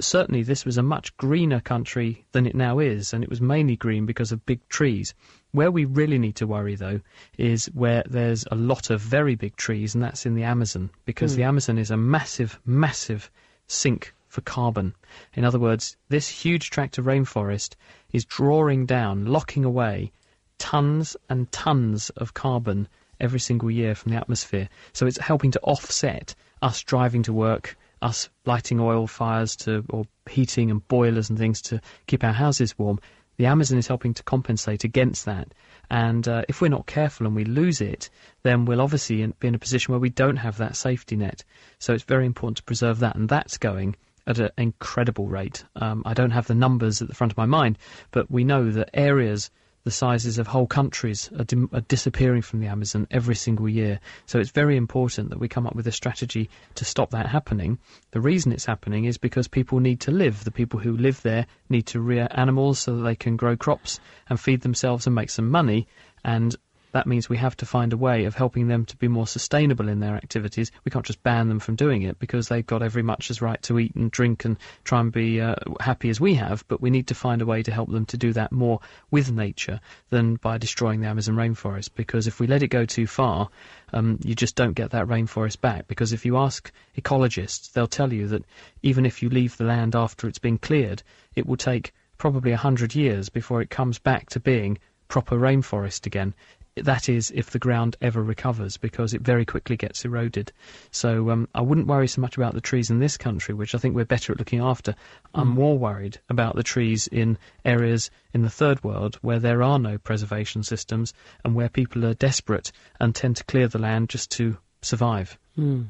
certainly 0.00 0.42
this 0.42 0.64
was 0.64 0.78
a 0.78 0.82
much 0.82 1.16
greener 1.16 1.60
country 1.60 2.24
than 2.32 2.46
it 2.46 2.54
now 2.54 2.78
is, 2.78 3.12
and 3.12 3.22
it 3.22 3.30
was 3.30 3.40
mainly 3.40 3.76
green 3.76 4.06
because 4.06 4.32
of 4.32 4.46
big 4.46 4.66
trees. 4.68 5.14
Where 5.52 5.70
we 5.70 5.84
really 5.84 6.18
need 6.18 6.36
to 6.36 6.46
worry, 6.46 6.76
though, 6.76 7.00
is 7.36 7.66
where 7.66 8.04
there's 8.08 8.46
a 8.50 8.54
lot 8.54 8.90
of 8.90 9.00
very 9.00 9.34
big 9.34 9.56
trees, 9.56 9.94
and 9.94 10.02
that's 10.02 10.26
in 10.26 10.34
the 10.34 10.44
Amazon, 10.44 10.90
because 11.04 11.32
mm. 11.32 11.36
the 11.36 11.42
Amazon 11.44 11.78
is 11.78 11.90
a 11.90 11.96
massive, 11.96 12.60
massive 12.64 13.30
sink 13.66 14.14
for 14.30 14.40
carbon. 14.40 14.94
In 15.34 15.44
other 15.44 15.58
words, 15.58 15.96
this 16.08 16.28
huge 16.28 16.70
tract 16.70 16.96
of 16.96 17.04
rainforest 17.04 17.74
is 18.12 18.24
drawing 18.24 18.86
down, 18.86 19.26
locking 19.26 19.64
away 19.64 20.12
tons 20.58 21.16
and 21.28 21.50
tons 21.50 22.10
of 22.10 22.32
carbon 22.32 22.88
every 23.18 23.40
single 23.40 23.70
year 23.70 23.94
from 23.94 24.12
the 24.12 24.18
atmosphere. 24.18 24.68
So 24.92 25.06
it's 25.06 25.18
helping 25.18 25.50
to 25.50 25.60
offset 25.60 26.34
us 26.62 26.82
driving 26.82 27.24
to 27.24 27.32
work, 27.32 27.76
us 28.00 28.30
lighting 28.46 28.78
oil 28.80 29.06
fires 29.06 29.56
to 29.56 29.84
or 29.90 30.06
heating 30.28 30.70
and 30.70 30.86
boilers 30.86 31.28
and 31.28 31.38
things 31.38 31.60
to 31.62 31.80
keep 32.06 32.22
our 32.22 32.32
houses 32.32 32.78
warm, 32.78 33.00
the 33.36 33.46
Amazon 33.46 33.78
is 33.78 33.86
helping 33.86 34.12
to 34.12 34.22
compensate 34.22 34.84
against 34.84 35.24
that. 35.24 35.54
And 35.90 36.28
uh, 36.28 36.42
if 36.48 36.60
we're 36.60 36.68
not 36.68 36.86
careful 36.86 37.26
and 37.26 37.34
we 37.34 37.44
lose 37.44 37.80
it, 37.80 38.10
then 38.42 38.66
we'll 38.66 38.82
obviously 38.82 39.26
be 39.40 39.48
in 39.48 39.54
a 39.54 39.58
position 39.58 39.92
where 39.92 39.98
we 39.98 40.10
don't 40.10 40.36
have 40.36 40.58
that 40.58 40.76
safety 40.76 41.16
net. 41.16 41.42
So 41.78 41.94
it's 41.94 42.04
very 42.04 42.26
important 42.26 42.58
to 42.58 42.62
preserve 42.64 42.98
that, 42.98 43.16
and 43.16 43.30
that's 43.30 43.56
going 43.56 43.96
at 44.26 44.38
an 44.38 44.50
incredible 44.58 45.26
rate. 45.26 45.64
Um, 45.76 46.02
I 46.04 46.14
don't 46.14 46.30
have 46.30 46.46
the 46.46 46.54
numbers 46.54 47.02
at 47.02 47.08
the 47.08 47.14
front 47.14 47.32
of 47.32 47.38
my 47.38 47.46
mind, 47.46 47.78
but 48.10 48.30
we 48.30 48.44
know 48.44 48.70
that 48.70 48.90
areas 48.94 49.50
the 49.84 49.90
sizes 49.90 50.38
of 50.38 50.46
whole 50.46 50.66
countries 50.66 51.30
are, 51.38 51.44
dim- 51.44 51.70
are, 51.72 51.80
disappearing 51.80 52.42
from 52.42 52.60
the 52.60 52.66
Amazon 52.66 53.06
every 53.10 53.34
single 53.34 53.68
year. 53.68 53.98
So 54.26 54.38
it's 54.38 54.50
very 54.50 54.76
important 54.76 55.30
that 55.30 55.40
we 55.40 55.48
come 55.48 55.66
up 55.66 55.74
with 55.74 55.86
a 55.86 55.92
strategy 55.92 56.50
to 56.74 56.84
stop 56.84 57.10
that 57.10 57.26
happening. 57.26 57.78
The 58.10 58.20
reason 58.20 58.52
it's 58.52 58.66
happening 58.66 59.06
is 59.06 59.16
because 59.16 59.48
people 59.48 59.80
need 59.80 60.00
to 60.00 60.10
live. 60.10 60.44
The 60.44 60.50
people 60.50 60.80
who 60.80 60.96
live 60.96 61.22
there 61.22 61.46
need 61.68 61.86
to 61.86 62.00
rear 62.00 62.28
animals 62.32 62.80
so 62.80 62.96
that 62.96 63.02
they 63.02 63.16
can 63.16 63.36
grow 63.36 63.56
crops 63.56 64.00
and 64.28 64.38
feed 64.38 64.60
themselves 64.60 65.06
and 65.06 65.14
make 65.14 65.30
some 65.30 65.48
money. 65.48 65.88
And 66.24 66.54
that 66.92 67.06
means 67.06 67.28
we 67.28 67.36
have 67.36 67.56
to 67.58 67.66
find 67.66 67.92
a 67.92 67.96
way 67.96 68.24
of 68.24 68.34
helping 68.34 68.68
them 68.68 68.84
to 68.86 68.96
be 68.96 69.08
more 69.08 69.26
sustainable 69.26 69.88
in 69.88 70.00
their 70.00 70.16
activities. 70.16 70.72
We 70.84 70.90
can't 70.90 71.06
just 71.06 71.22
ban 71.22 71.48
them 71.48 71.60
from 71.60 71.76
doing 71.76 72.02
it 72.02 72.18
because 72.18 72.48
they've 72.48 72.66
got 72.66 72.82
every 72.82 73.02
much 73.02 73.30
as 73.30 73.40
right 73.40 73.62
to 73.62 73.78
eat 73.78 73.94
and 73.94 74.10
drink 74.10 74.44
and 74.44 74.56
try 74.84 75.00
and 75.00 75.12
be 75.12 75.40
uh, 75.40 75.54
happy 75.78 76.10
as 76.10 76.20
we 76.20 76.34
have, 76.34 76.64
but 76.66 76.80
we 76.80 76.90
need 76.90 77.08
to 77.08 77.14
find 77.14 77.42
a 77.42 77.46
way 77.46 77.62
to 77.62 77.72
help 77.72 77.90
them 77.90 78.06
to 78.06 78.16
do 78.16 78.32
that 78.32 78.50
more 78.50 78.80
with 79.10 79.30
nature 79.30 79.80
than 80.10 80.34
by 80.34 80.58
destroying 80.58 81.00
the 81.00 81.08
Amazon 81.08 81.36
rainforest 81.36 81.90
because 81.94 82.26
if 82.26 82.40
we 82.40 82.46
let 82.46 82.62
it 82.62 82.68
go 82.68 82.84
too 82.84 83.06
far, 83.06 83.48
um, 83.92 84.18
you 84.24 84.34
just 84.34 84.56
don't 84.56 84.74
get 84.74 84.90
that 84.90 85.06
rainforest 85.06 85.60
back. 85.60 85.86
Because 85.86 86.12
if 86.12 86.24
you 86.24 86.36
ask 86.36 86.72
ecologists, 86.96 87.72
they'll 87.72 87.86
tell 87.86 88.12
you 88.12 88.26
that 88.28 88.44
even 88.82 89.06
if 89.06 89.22
you 89.22 89.28
leave 89.28 89.56
the 89.56 89.64
land 89.64 89.94
after 89.94 90.26
it's 90.26 90.38
been 90.38 90.58
cleared, 90.58 91.02
it 91.36 91.46
will 91.46 91.56
take 91.56 91.92
probably 92.18 92.52
a 92.52 92.56
hundred 92.56 92.94
years 92.94 93.28
before 93.28 93.62
it 93.62 93.70
comes 93.70 93.98
back 93.98 94.28
to 94.30 94.40
being 94.40 94.78
proper 95.08 95.36
rainforest 95.36 96.06
again 96.06 96.34
that 96.84 97.08
is 97.08 97.30
if 97.34 97.50
the 97.50 97.58
ground 97.58 97.96
ever 98.00 98.22
recovers 98.22 98.76
because 98.76 99.14
it 99.14 99.22
very 99.22 99.44
quickly 99.44 99.76
gets 99.76 100.04
eroded. 100.04 100.52
So 100.90 101.30
um, 101.30 101.48
I 101.54 101.60
wouldn't 101.60 101.86
worry 101.86 102.08
so 102.08 102.20
much 102.20 102.36
about 102.36 102.54
the 102.54 102.60
trees 102.60 102.90
in 102.90 102.98
this 102.98 103.16
country, 103.16 103.54
which 103.54 103.74
I 103.74 103.78
think 103.78 103.94
we're 103.94 104.04
better 104.04 104.32
at 104.32 104.38
looking 104.38 104.60
after. 104.60 104.92
Mm. 104.92 104.96
I'm 105.34 105.48
more 105.48 105.78
worried 105.78 106.18
about 106.28 106.56
the 106.56 106.62
trees 106.62 107.06
in 107.06 107.38
areas 107.64 108.10
in 108.32 108.42
the 108.42 108.50
third 108.50 108.82
world 108.84 109.18
where 109.22 109.38
there 109.38 109.62
are 109.62 109.78
no 109.78 109.98
preservation 109.98 110.62
systems 110.62 111.12
and 111.44 111.54
where 111.54 111.68
people 111.68 112.04
are 112.06 112.14
desperate 112.14 112.72
and 112.98 113.14
tend 113.14 113.36
to 113.36 113.44
clear 113.44 113.68
the 113.68 113.78
land 113.78 114.08
just 114.08 114.30
to 114.32 114.56
survive. 114.82 115.38
Mm. 115.58 115.88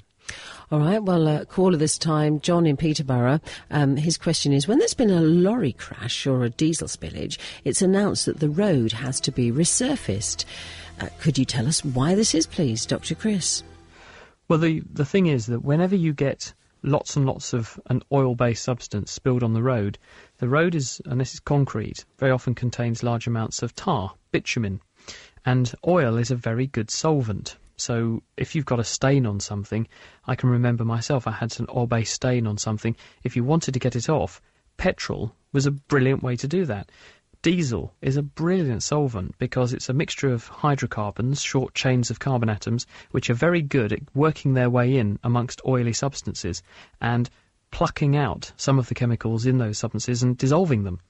All 0.70 0.78
right. 0.78 1.02
Well, 1.02 1.26
uh, 1.26 1.44
caller 1.46 1.76
this 1.76 1.98
time, 1.98 2.40
John 2.40 2.66
in 2.66 2.76
Peterborough. 2.76 3.40
Um, 3.70 3.96
his 3.96 4.16
question 4.16 4.52
is: 4.52 4.68
When 4.68 4.78
there's 4.78 4.94
been 4.94 5.10
a 5.10 5.20
lorry 5.20 5.72
crash 5.72 6.26
or 6.26 6.44
a 6.44 6.50
diesel 6.50 6.88
spillage, 6.88 7.38
it's 7.64 7.82
announced 7.82 8.26
that 8.26 8.40
the 8.40 8.48
road 8.48 8.92
has 8.92 9.20
to 9.20 9.32
be 9.32 9.50
resurfaced. 9.50 10.44
Uh, 11.00 11.08
could 11.20 11.38
you 11.38 11.44
tell 11.44 11.66
us 11.66 11.84
why 11.84 12.14
this 12.14 12.34
is, 12.34 12.46
please, 12.46 12.86
Dr. 12.86 13.14
Chris? 13.14 13.62
Well, 14.48 14.58
the 14.58 14.82
the 14.92 15.04
thing 15.04 15.26
is 15.26 15.46
that 15.46 15.64
whenever 15.64 15.96
you 15.96 16.12
get 16.12 16.52
lots 16.82 17.16
and 17.16 17.26
lots 17.26 17.52
of 17.52 17.78
an 17.86 18.02
oil-based 18.12 18.62
substance 18.62 19.10
spilled 19.10 19.42
on 19.42 19.54
the 19.54 19.62
road, 19.62 19.98
the 20.38 20.48
road 20.48 20.74
is, 20.74 21.00
and 21.06 21.20
this 21.20 21.34
is 21.34 21.40
concrete, 21.40 22.04
very 22.18 22.32
often 22.32 22.54
contains 22.54 23.02
large 23.02 23.26
amounts 23.26 23.62
of 23.62 23.74
tar, 23.74 24.14
bitumen, 24.32 24.80
and 25.44 25.74
oil 25.86 26.16
is 26.16 26.30
a 26.30 26.36
very 26.36 26.66
good 26.66 26.90
solvent. 26.90 27.56
So 27.80 28.22
if 28.36 28.54
you've 28.54 28.66
got 28.66 28.78
a 28.78 28.84
stain 28.84 29.26
on 29.26 29.40
something, 29.40 29.88
I 30.26 30.34
can 30.34 30.50
remember 30.50 30.84
myself, 30.84 31.26
I 31.26 31.32
had 31.32 31.58
an 31.58 31.66
oil-based 31.74 32.12
stain 32.12 32.46
on 32.46 32.58
something. 32.58 32.94
If 33.24 33.36
you 33.36 33.42
wanted 33.42 33.72
to 33.72 33.80
get 33.80 33.96
it 33.96 34.08
off, 34.08 34.42
petrol 34.76 35.34
was 35.52 35.66
a 35.66 35.70
brilliant 35.70 36.22
way 36.22 36.36
to 36.36 36.46
do 36.46 36.64
that. 36.66 36.90
Diesel 37.42 37.94
is 38.02 38.18
a 38.18 38.22
brilliant 38.22 38.82
solvent 38.82 39.38
because 39.38 39.72
it's 39.72 39.88
a 39.88 39.94
mixture 39.94 40.30
of 40.30 40.46
hydrocarbons, 40.46 41.40
short 41.40 41.74
chains 41.74 42.10
of 42.10 42.18
carbon 42.18 42.50
atoms, 42.50 42.86
which 43.12 43.30
are 43.30 43.34
very 43.34 43.62
good 43.62 43.94
at 43.94 44.14
working 44.14 44.52
their 44.52 44.68
way 44.68 44.98
in 44.98 45.18
amongst 45.24 45.62
oily 45.66 45.94
substances 45.94 46.62
and 47.00 47.30
plucking 47.70 48.14
out 48.14 48.52
some 48.58 48.78
of 48.78 48.88
the 48.88 48.94
chemicals 48.94 49.46
in 49.46 49.56
those 49.56 49.78
substances 49.78 50.22
and 50.22 50.36
dissolving 50.36 50.84
them. 50.84 51.00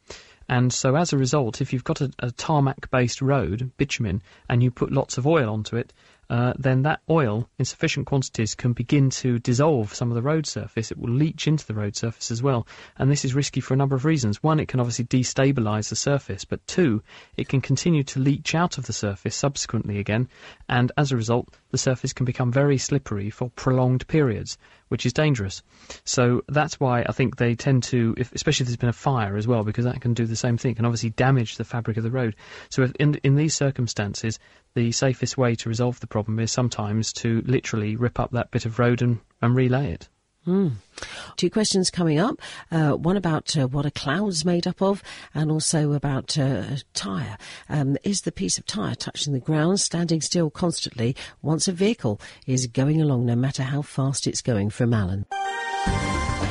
And 0.48 0.72
so, 0.72 0.94
as 0.94 1.12
a 1.12 1.18
result, 1.18 1.60
if 1.60 1.72
you've 1.72 1.84
got 1.84 2.00
a, 2.00 2.10
a 2.20 2.30
tarmac 2.30 2.90
based 2.90 3.20
road, 3.20 3.72
bitumen, 3.76 4.22
and 4.48 4.62
you 4.62 4.70
put 4.70 4.92
lots 4.92 5.18
of 5.18 5.26
oil 5.26 5.48
onto 5.48 5.76
it, 5.76 5.92
uh, 6.30 6.52
then 6.56 6.82
that 6.82 7.00
oil 7.10 7.50
in 7.58 7.64
sufficient 7.64 8.06
quantities 8.06 8.54
can 8.54 8.72
begin 8.72 9.10
to 9.10 9.40
dissolve 9.40 9.92
some 9.92 10.12
of 10.12 10.14
the 10.14 10.22
road 10.22 10.46
surface. 10.46 10.92
It 10.92 10.96
will 10.96 11.10
leach 11.10 11.48
into 11.48 11.66
the 11.66 11.74
road 11.74 11.96
surface 11.96 12.30
as 12.30 12.40
well. 12.40 12.68
And 12.96 13.10
this 13.10 13.24
is 13.24 13.34
risky 13.34 13.60
for 13.60 13.74
a 13.74 13.76
number 13.76 13.96
of 13.96 14.04
reasons. 14.04 14.40
One, 14.40 14.60
it 14.60 14.68
can 14.68 14.78
obviously 14.78 15.06
destabilize 15.06 15.88
the 15.88 15.96
surface, 15.96 16.44
but 16.44 16.64
two, 16.68 17.02
it 17.36 17.48
can 17.48 17.60
continue 17.60 18.04
to 18.04 18.20
leach 18.20 18.54
out 18.54 18.78
of 18.78 18.86
the 18.86 18.92
surface 18.92 19.34
subsequently 19.34 19.98
again. 19.98 20.28
And 20.68 20.92
as 20.96 21.10
a 21.10 21.16
result, 21.16 21.48
the 21.72 21.78
surface 21.78 22.12
can 22.12 22.26
become 22.26 22.52
very 22.52 22.78
slippery 22.78 23.30
for 23.30 23.50
prolonged 23.50 24.06
periods, 24.06 24.56
which 24.90 25.06
is 25.06 25.12
dangerous. 25.12 25.62
So 26.04 26.42
that's 26.48 26.78
why 26.78 27.04
I 27.08 27.12
think 27.12 27.36
they 27.36 27.54
tend 27.54 27.84
to, 27.84 28.14
if, 28.18 28.32
especially 28.34 28.64
if 28.64 28.68
there's 28.68 28.76
been 28.76 28.88
a 28.88 28.92
fire 28.92 29.36
as 29.36 29.46
well, 29.46 29.62
because 29.62 29.84
that 29.84 30.00
can 30.00 30.14
do 30.14 30.26
the 30.26 30.36
same 30.36 30.58
thing, 30.58 30.74
can 30.74 30.84
obviously 30.84 31.10
damage 31.10 31.56
the 31.56 31.64
fabric 31.64 31.96
of 31.96 32.02
the 32.02 32.10
road. 32.10 32.34
So 32.68 32.88
in, 32.98 33.14
in 33.22 33.36
these 33.36 33.54
circumstances, 33.54 34.38
the 34.74 34.92
safest 34.92 35.38
way 35.38 35.54
to 35.54 35.68
resolve 35.68 36.00
the 36.00 36.06
problem 36.06 36.38
is 36.40 36.50
sometimes 36.50 37.12
to 37.14 37.42
literally 37.46 37.96
rip 37.96 38.18
up 38.18 38.32
that 38.32 38.50
bit 38.50 38.66
of 38.66 38.78
road 38.78 39.00
and, 39.00 39.20
and 39.40 39.54
relay 39.54 39.92
it. 39.92 40.08
Mm. 40.46 40.72
Two 41.36 41.50
questions 41.50 41.90
coming 41.90 42.18
up. 42.18 42.40
Uh, 42.70 42.92
one 42.92 43.16
about 43.16 43.56
uh, 43.56 43.66
what 43.68 43.86
a 43.86 43.90
cloud's 43.90 44.44
made 44.44 44.66
up 44.66 44.80
of, 44.80 45.02
and 45.34 45.50
also 45.50 45.92
about 45.92 46.38
uh, 46.38 46.42
a 46.42 46.78
tyre. 46.94 47.36
Um, 47.68 47.96
is 48.04 48.22
the 48.22 48.32
piece 48.32 48.58
of 48.58 48.66
tyre 48.66 48.94
touching 48.94 49.32
the 49.32 49.38
ground, 49.38 49.80
standing 49.80 50.20
still 50.20 50.50
constantly 50.50 51.14
once 51.42 51.68
a 51.68 51.72
vehicle 51.72 52.20
is 52.46 52.66
going 52.66 53.00
along, 53.00 53.26
no 53.26 53.36
matter 53.36 53.62
how 53.62 53.82
fast 53.82 54.26
it's 54.26 54.42
going? 54.42 54.70
From 54.70 54.94
Alan. 54.94 55.26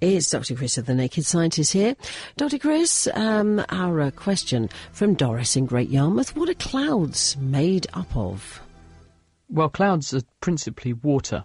It's 0.00 0.30
Dr. 0.30 0.54
Chris 0.54 0.78
of 0.78 0.86
the 0.86 0.94
Naked 0.94 1.26
Scientist 1.26 1.74
here. 1.74 1.94
Dr. 2.38 2.58
Chris, 2.58 3.06
um, 3.12 3.62
our 3.68 4.00
uh, 4.00 4.10
question 4.10 4.70
from 4.92 5.12
Doris 5.12 5.56
in 5.56 5.66
Great 5.66 5.90
Yarmouth 5.90 6.34
What 6.34 6.48
are 6.48 6.54
clouds 6.54 7.36
made 7.36 7.86
up 7.92 8.16
of? 8.16 8.62
Well, 9.50 9.68
clouds 9.68 10.14
are 10.14 10.22
principally 10.40 10.94
water. 10.94 11.44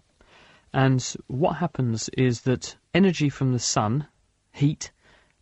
And 0.71 1.03
what 1.27 1.57
happens 1.57 2.07
is 2.17 2.41
that 2.43 2.77
energy 2.93 3.27
from 3.27 3.51
the 3.51 3.59
sun, 3.59 4.07
heat, 4.53 4.89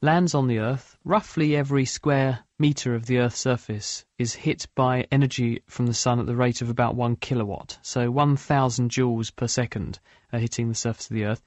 lands 0.02 0.34
on 0.34 0.48
the 0.48 0.58
Earth. 0.58 0.98
Roughly 1.06 1.56
every 1.56 1.86
square 1.86 2.40
metre 2.58 2.96
of 2.96 3.06
the 3.06 3.20
Earth's 3.20 3.38
surface 3.38 4.06
is 4.18 4.34
hit 4.34 4.66
by 4.74 5.06
energy 5.12 5.62
from 5.68 5.86
the 5.86 5.94
sun 5.94 6.20
at 6.20 6.26
the 6.26 6.36
rate 6.36 6.64
of 6.64 6.70
about 6.70 6.96
one 6.96 7.16
kilowatt. 7.16 7.78
So 7.84 8.10
1,000 8.10 8.90
joules 8.90 9.36
per 9.36 9.48
second 9.48 10.00
are 10.32 10.40
hitting 10.40 10.68
the 10.68 10.74
surface 10.74 11.12
of 11.12 11.14
the 11.14 11.26
Earth 11.26 11.44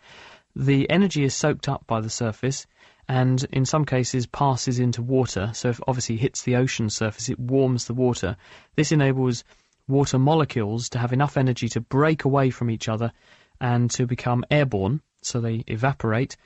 the 0.59 0.89
energy 0.89 1.23
is 1.23 1.35
soaked 1.35 1.69
up 1.69 1.87
by 1.87 2.01
the 2.01 2.09
surface 2.09 2.67
and 3.09 3.47
in 3.53 3.67
some 3.67 3.85
cases 3.85 4.27
passes 4.27 4.79
into 4.79 5.03
water. 5.03 5.51
So 5.53 5.69
if 5.69 5.81
obviously 5.87 6.17
hits 6.17 6.43
the 6.43 6.57
ocean 6.57 6.89
surface, 6.89 7.29
it 7.29 7.39
warms 7.39 7.85
the 7.85 7.93
water. 7.95 8.39
This 8.75 8.91
enables 8.91 9.45
water 9.87 10.19
molecules 10.19 10.89
to 10.89 10.99
have 10.99 11.13
enough 11.13 11.37
energy 11.37 11.69
to 11.69 11.81
break 11.83 12.25
away 12.25 12.49
from 12.49 12.71
each 12.71 12.89
other 12.89 13.13
and 13.61 13.91
to 13.91 14.07
become 14.07 14.45
airborne, 14.51 15.03
so 15.21 15.41
they 15.41 15.63
evaporate. 15.67 16.39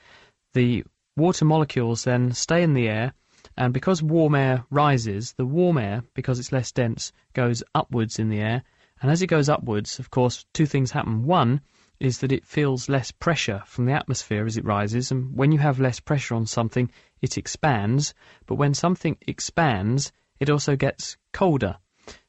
The 0.53 0.83
water 1.15 1.45
molecules 1.45 2.03
then 2.03 2.33
stay 2.33 2.63
in 2.63 2.73
the 2.73 2.89
air, 2.89 3.13
and 3.55 3.73
because 3.73 4.03
warm 4.03 4.35
air 4.35 4.65
rises, 4.69 5.33
the 5.33 5.45
warm 5.45 5.77
air, 5.77 6.03
because 6.13 6.37
it's 6.37 6.51
less 6.51 6.71
dense, 6.73 7.13
goes 7.33 7.63
upwards 7.73 8.19
in 8.19 8.27
the 8.27 8.41
air. 8.41 8.63
And 9.01 9.09
as 9.09 9.21
it 9.21 9.27
goes 9.27 9.47
upwards, 9.47 9.99
of 9.99 10.11
course, 10.11 10.45
two 10.53 10.65
things 10.65 10.91
happen. 10.91 11.23
One 11.23 11.61
is 12.01 12.17
that 12.17 12.31
it 12.31 12.45
feels 12.45 12.89
less 12.89 13.11
pressure 13.11 13.61
from 13.67 13.85
the 13.85 13.93
atmosphere 13.93 14.45
as 14.45 14.57
it 14.57 14.65
rises, 14.65 15.11
and 15.11 15.37
when 15.37 15.51
you 15.51 15.59
have 15.59 15.79
less 15.79 15.99
pressure 15.99 16.33
on 16.33 16.47
something, 16.47 16.89
it 17.21 17.37
expands. 17.37 18.15
But 18.47 18.55
when 18.55 18.73
something 18.73 19.17
expands, 19.27 20.11
it 20.39 20.49
also 20.49 20.75
gets 20.75 21.15
colder. 21.31 21.77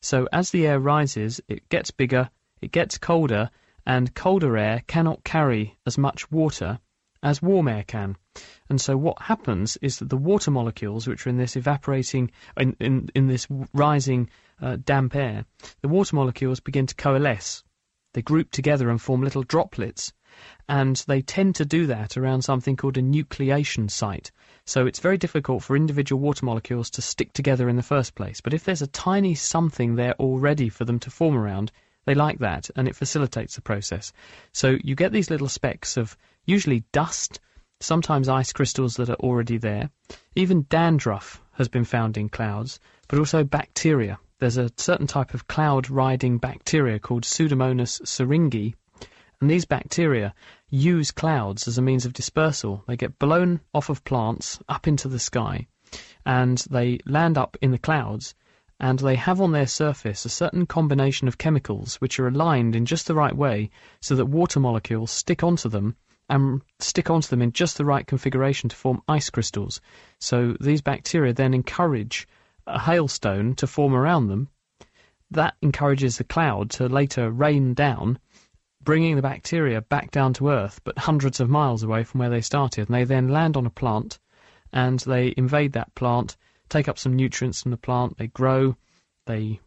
So 0.02 0.28
as 0.30 0.50
the 0.50 0.66
air 0.66 0.78
rises, 0.78 1.40
it 1.48 1.66
gets 1.70 1.90
bigger, 1.90 2.28
it 2.60 2.70
gets 2.70 2.98
colder, 2.98 3.50
and 3.86 4.14
colder 4.14 4.58
air 4.58 4.82
cannot 4.86 5.24
carry 5.24 5.78
as 5.86 5.96
much 5.96 6.30
water 6.30 6.78
as 7.22 7.40
warm 7.40 7.68
air 7.68 7.84
can. 7.84 8.16
And 8.68 8.80
so 8.80 8.96
what 8.96 9.22
happens 9.22 9.78
is 9.78 9.98
that 9.98 10.10
the 10.10 10.16
water 10.16 10.50
molecules, 10.50 11.06
which 11.06 11.26
are 11.26 11.30
in 11.30 11.38
this 11.38 11.56
evaporating, 11.56 12.30
in, 12.56 12.76
in, 12.78 13.08
in 13.14 13.26
this 13.26 13.46
rising 13.72 14.28
uh, 14.60 14.76
damp 14.84 15.14
air, 15.16 15.46
the 15.80 15.88
water 15.88 16.14
molecules 16.16 16.60
begin 16.60 16.86
to 16.86 16.94
coalesce. 16.94 17.64
They 18.14 18.22
group 18.22 18.50
together 18.50 18.90
and 18.90 19.00
form 19.00 19.22
little 19.22 19.42
droplets. 19.42 20.12
And 20.68 20.96
they 21.06 21.20
tend 21.22 21.56
to 21.56 21.64
do 21.64 21.86
that 21.86 22.16
around 22.16 22.42
something 22.42 22.76
called 22.76 22.96
a 22.96 23.02
nucleation 23.02 23.90
site. 23.90 24.30
So 24.64 24.86
it's 24.86 25.00
very 25.00 25.18
difficult 25.18 25.62
for 25.62 25.76
individual 25.76 26.20
water 26.20 26.46
molecules 26.46 26.90
to 26.90 27.02
stick 27.02 27.32
together 27.32 27.68
in 27.68 27.76
the 27.76 27.82
first 27.82 28.14
place. 28.14 28.40
But 28.40 28.54
if 28.54 28.64
there's 28.64 28.82
a 28.82 28.86
tiny 28.86 29.34
something 29.34 29.94
there 29.94 30.14
already 30.14 30.68
for 30.68 30.84
them 30.84 30.98
to 31.00 31.10
form 31.10 31.36
around, 31.36 31.72
they 32.04 32.14
like 32.14 32.38
that 32.38 32.70
and 32.76 32.88
it 32.88 32.96
facilitates 32.96 33.54
the 33.54 33.60
process. 33.60 34.12
So 34.52 34.78
you 34.82 34.94
get 34.94 35.12
these 35.12 35.30
little 35.30 35.48
specks 35.48 35.96
of 35.96 36.16
usually 36.46 36.84
dust, 36.92 37.40
sometimes 37.80 38.28
ice 38.28 38.52
crystals 38.52 38.96
that 38.96 39.10
are 39.10 39.16
already 39.16 39.58
there. 39.58 39.90
Even 40.34 40.66
dandruff 40.68 41.42
has 41.52 41.68
been 41.68 41.84
found 41.84 42.16
in 42.16 42.28
clouds, 42.28 42.80
but 43.08 43.18
also 43.18 43.44
bacteria. 43.44 44.18
There's 44.42 44.56
a 44.56 44.72
certain 44.76 45.06
type 45.06 45.34
of 45.34 45.46
cloud 45.46 45.88
riding 45.88 46.38
bacteria 46.38 46.98
called 46.98 47.22
Pseudomonas 47.22 48.00
syringae, 48.04 48.74
and 49.40 49.48
these 49.48 49.64
bacteria 49.64 50.34
use 50.68 51.12
clouds 51.12 51.68
as 51.68 51.78
a 51.78 51.80
means 51.80 52.04
of 52.04 52.12
dispersal. 52.12 52.82
They 52.88 52.96
get 52.96 53.20
blown 53.20 53.60
off 53.72 53.88
of 53.88 54.02
plants 54.02 54.58
up 54.68 54.88
into 54.88 55.06
the 55.06 55.20
sky, 55.20 55.68
and 56.26 56.58
they 56.68 56.98
land 57.06 57.38
up 57.38 57.56
in 57.62 57.70
the 57.70 57.78
clouds, 57.78 58.34
and 58.80 58.98
they 58.98 59.14
have 59.14 59.40
on 59.40 59.52
their 59.52 59.68
surface 59.68 60.24
a 60.24 60.28
certain 60.28 60.66
combination 60.66 61.28
of 61.28 61.38
chemicals 61.38 62.00
which 62.00 62.18
are 62.18 62.26
aligned 62.26 62.74
in 62.74 62.84
just 62.84 63.06
the 63.06 63.14
right 63.14 63.36
way 63.36 63.70
so 64.00 64.16
that 64.16 64.26
water 64.26 64.58
molecules 64.58 65.12
stick 65.12 65.44
onto 65.44 65.68
them 65.68 65.94
and 66.28 66.62
stick 66.80 67.10
onto 67.10 67.28
them 67.28 67.42
in 67.42 67.52
just 67.52 67.78
the 67.78 67.84
right 67.84 68.08
configuration 68.08 68.68
to 68.68 68.74
form 68.74 69.02
ice 69.06 69.30
crystals. 69.30 69.80
So 70.18 70.56
these 70.58 70.82
bacteria 70.82 71.32
then 71.32 71.54
encourage 71.54 72.26
a 72.66 72.78
hailstone 72.78 73.54
to 73.56 73.66
form 73.66 73.94
around 73.94 74.28
them. 74.28 74.48
That 75.30 75.54
encourages 75.62 76.18
the 76.18 76.24
cloud 76.24 76.70
to 76.72 76.88
later 76.88 77.30
rain 77.30 77.74
down, 77.74 78.18
bringing 78.82 79.16
the 79.16 79.22
bacteria 79.22 79.80
back 79.80 80.10
down 80.10 80.34
to 80.34 80.50
Earth, 80.50 80.80
but 80.84 80.98
hundreds 80.98 81.40
of 81.40 81.48
miles 81.48 81.82
away 81.82 82.04
from 82.04 82.20
where 82.20 82.30
they 82.30 82.40
started. 82.40 82.88
And 82.88 82.94
they 82.94 83.04
then 83.04 83.28
land 83.28 83.56
on 83.56 83.66
a 83.66 83.70
plant 83.70 84.18
and 84.72 84.98
they 85.00 85.34
invade 85.36 85.72
that 85.72 85.94
plant, 85.94 86.36
take 86.68 86.88
up 86.88 86.98
some 86.98 87.14
nutrients 87.14 87.62
from 87.62 87.70
the 87.70 87.76
plant, 87.76 88.18
they 88.18 88.28
grow, 88.28 88.76
they 89.26 89.60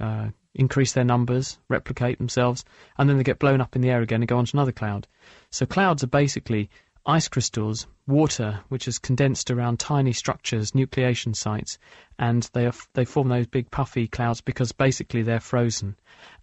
uh, 0.00 0.28
increase 0.54 0.92
their 0.92 1.04
numbers, 1.04 1.58
replicate 1.68 2.18
themselves, 2.18 2.64
and 2.96 3.08
then 3.08 3.16
they 3.16 3.22
get 3.22 3.38
blown 3.38 3.60
up 3.60 3.76
in 3.76 3.82
the 3.82 3.90
air 3.90 4.00
again 4.00 4.22
and 4.22 4.28
go 4.28 4.38
onto 4.38 4.56
another 4.56 4.72
cloud. 4.72 5.06
So 5.50 5.66
clouds 5.66 6.02
are 6.02 6.08
basically 6.08 6.70
ice 7.08 7.26
crystals, 7.26 7.86
water 8.06 8.60
which 8.68 8.86
is 8.86 8.98
condensed 8.98 9.50
around 9.50 9.80
tiny 9.80 10.12
structures, 10.12 10.72
nucleation 10.72 11.34
sites, 11.34 11.78
and 12.18 12.50
they 12.52 12.66
are, 12.66 12.72
they 12.92 13.06
form 13.06 13.28
those 13.28 13.46
big 13.46 13.70
puffy 13.70 14.06
clouds 14.06 14.42
because 14.42 14.72
basically 14.72 15.22
they're 15.22 15.40
frozen. 15.40 15.96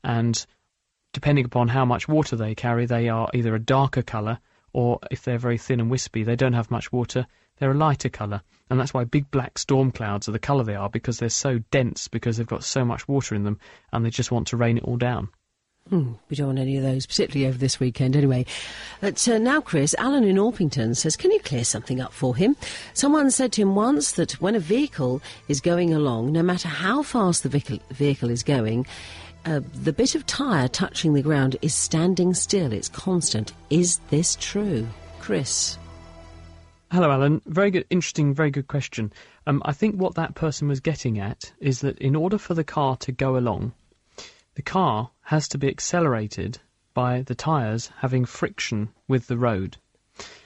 And 0.04 0.44
depending 1.14 1.46
upon 1.46 1.68
how 1.68 1.86
much 1.86 2.08
water 2.08 2.36
they 2.36 2.56
carry, 2.56 2.88
they 2.88 3.10
are 3.10 3.30
either 3.32 3.54
a 3.54 3.60
darker 3.60 4.02
colour 4.02 4.40
or 4.74 5.00
if 5.12 5.24
they're 5.24 5.38
very 5.38 5.60
thin 5.60 5.80
and 5.80 5.92
wispy, 5.92 6.24
they 6.24 6.36
don't 6.36 6.54
have 6.54 6.72
much 6.72 6.92
water, 6.92 7.28
they're 7.58 7.72
a 7.72 7.76
lighter 7.76 8.10
colour. 8.10 8.42
And 8.68 8.80
that's 8.80 8.94
why 8.94 9.04
big 9.04 9.30
black 9.30 9.60
storm 9.60 9.92
clouds 9.92 10.28
are 10.28 10.32
the 10.32 10.40
colour 10.40 10.64
they 10.64 10.76
are 10.76 10.90
because 10.90 11.20
they're 11.20 11.30
so 11.30 11.60
dense 11.70 12.08
because 12.08 12.38
they've 12.38 12.48
got 12.48 12.64
so 12.64 12.84
much 12.84 13.08
water 13.08 13.36
in 13.36 13.44
them 13.44 13.60
and 13.94 14.04
they 14.04 14.10
just 14.10 14.32
want 14.32 14.48
to 14.48 14.58
rain 14.58 14.80
it 14.80 14.84
all 14.84 14.98
down. 14.98 15.30
Hmm, 15.90 16.14
we 16.30 16.36
don't 16.36 16.48
want 16.48 16.60
any 16.60 16.78
of 16.78 16.84
those, 16.84 17.06
particularly 17.06 17.48
over 17.48 17.60
this 17.60 17.80
weekend 17.80 18.16
anyway. 18.16 18.48
But 19.02 19.28
uh, 19.28 19.38
now, 19.38 19.62
Chris, 19.62 19.94
Alan 20.00 20.24
in 20.24 20.38
Orpington 20.38 20.96
says, 20.98 21.16
Can 21.16 21.30
you 21.30 21.40
clear 21.40 21.64
something 21.64 22.02
up 22.02 22.12
for 22.12 22.36
him? 22.36 22.56
Someone 22.96 23.30
said 23.30 23.52
to 23.54 23.62
him 23.62 23.76
once 23.76 24.14
that 24.14 24.42
when 24.42 24.56
a 24.56 24.60
vehicle 24.60 25.22
is 25.48 25.62
going 25.62 25.94
along, 25.94 26.32
no 26.32 26.42
matter 26.42 26.68
how 26.68 27.04
fast 27.04 27.44
the 27.44 27.50
vehicle, 27.50 27.78
vehicle 27.92 28.32
is 28.32 28.42
going, 28.42 28.88
uh, 29.46 29.62
the 29.84 29.94
bit 29.94 30.16
of 30.16 30.26
tyre 30.26 30.68
touching 30.68 31.14
the 31.14 31.22
ground 31.22 31.56
is 31.62 31.76
standing 31.76 32.34
still, 32.34 32.74
it's 32.74 32.90
constant. 32.90 33.54
Is 33.70 34.00
this 34.10 34.38
true? 34.42 34.88
Chris. 35.20 35.78
Hello, 36.92 37.12
Alan. 37.12 37.44
Very 37.46 37.70
good, 37.70 37.86
interesting, 37.92 38.34
very 38.34 38.50
good 38.50 38.68
question. 38.68 39.14
Um, 39.46 39.62
I 39.66 39.72
think 39.72 39.98
what 39.98 40.16
that 40.16 40.34
person 40.34 40.68
was 40.68 40.80
getting 40.80 41.20
at 41.20 41.54
is 41.60 41.82
that 41.82 42.00
in 42.00 42.16
order 42.16 42.40
for 42.40 42.56
the 42.56 42.64
car 42.64 42.98
to 42.98 43.12
go 43.12 43.38
along, 43.38 43.74
the 44.56 44.62
car 44.62 45.12
has 45.22 45.48
to 45.50 45.58
be 45.58 45.68
accelerated 45.68 46.60
by 46.94 47.22
the 47.22 47.36
tyres 47.36 47.92
having 47.98 48.24
friction 48.24 48.90
with 49.08 49.28
the 49.28 49.38
road. 49.38 49.78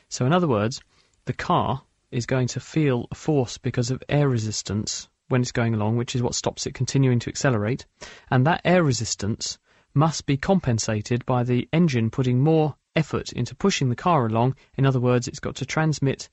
So, 0.09 0.25
in 0.25 0.33
other 0.33 0.47
words, 0.47 0.81
the 1.25 1.33
car 1.33 1.83
is 2.09 2.25
going 2.25 2.47
to 2.47 2.59
feel 2.59 3.07
a 3.11 3.15
force 3.15 3.59
because 3.59 3.91
of 3.91 4.03
air 4.09 4.27
resistance 4.27 5.07
when 5.27 5.41
it's 5.41 5.51
going 5.51 5.75
along, 5.75 5.95
which 5.95 6.15
is 6.15 6.23
what 6.23 6.33
stops 6.33 6.65
it 6.65 6.73
continuing 6.73 7.19
to 7.19 7.29
accelerate. 7.29 7.85
And 8.31 8.47
that 8.47 8.61
air 8.65 8.83
resistance 8.83 9.59
must 9.93 10.25
be 10.25 10.37
compensated 10.37 11.23
by 11.27 11.43
the 11.43 11.69
engine 11.71 12.09
putting 12.09 12.41
more 12.41 12.75
effort 12.95 13.31
into 13.31 13.53
pushing 13.53 13.89
the 13.89 13.95
car 13.95 14.25
along. 14.25 14.55
In 14.75 14.87
other 14.87 14.99
words, 14.99 15.27
it's 15.27 15.39
got 15.39 15.55
to 15.57 15.67
transmit 15.67 16.29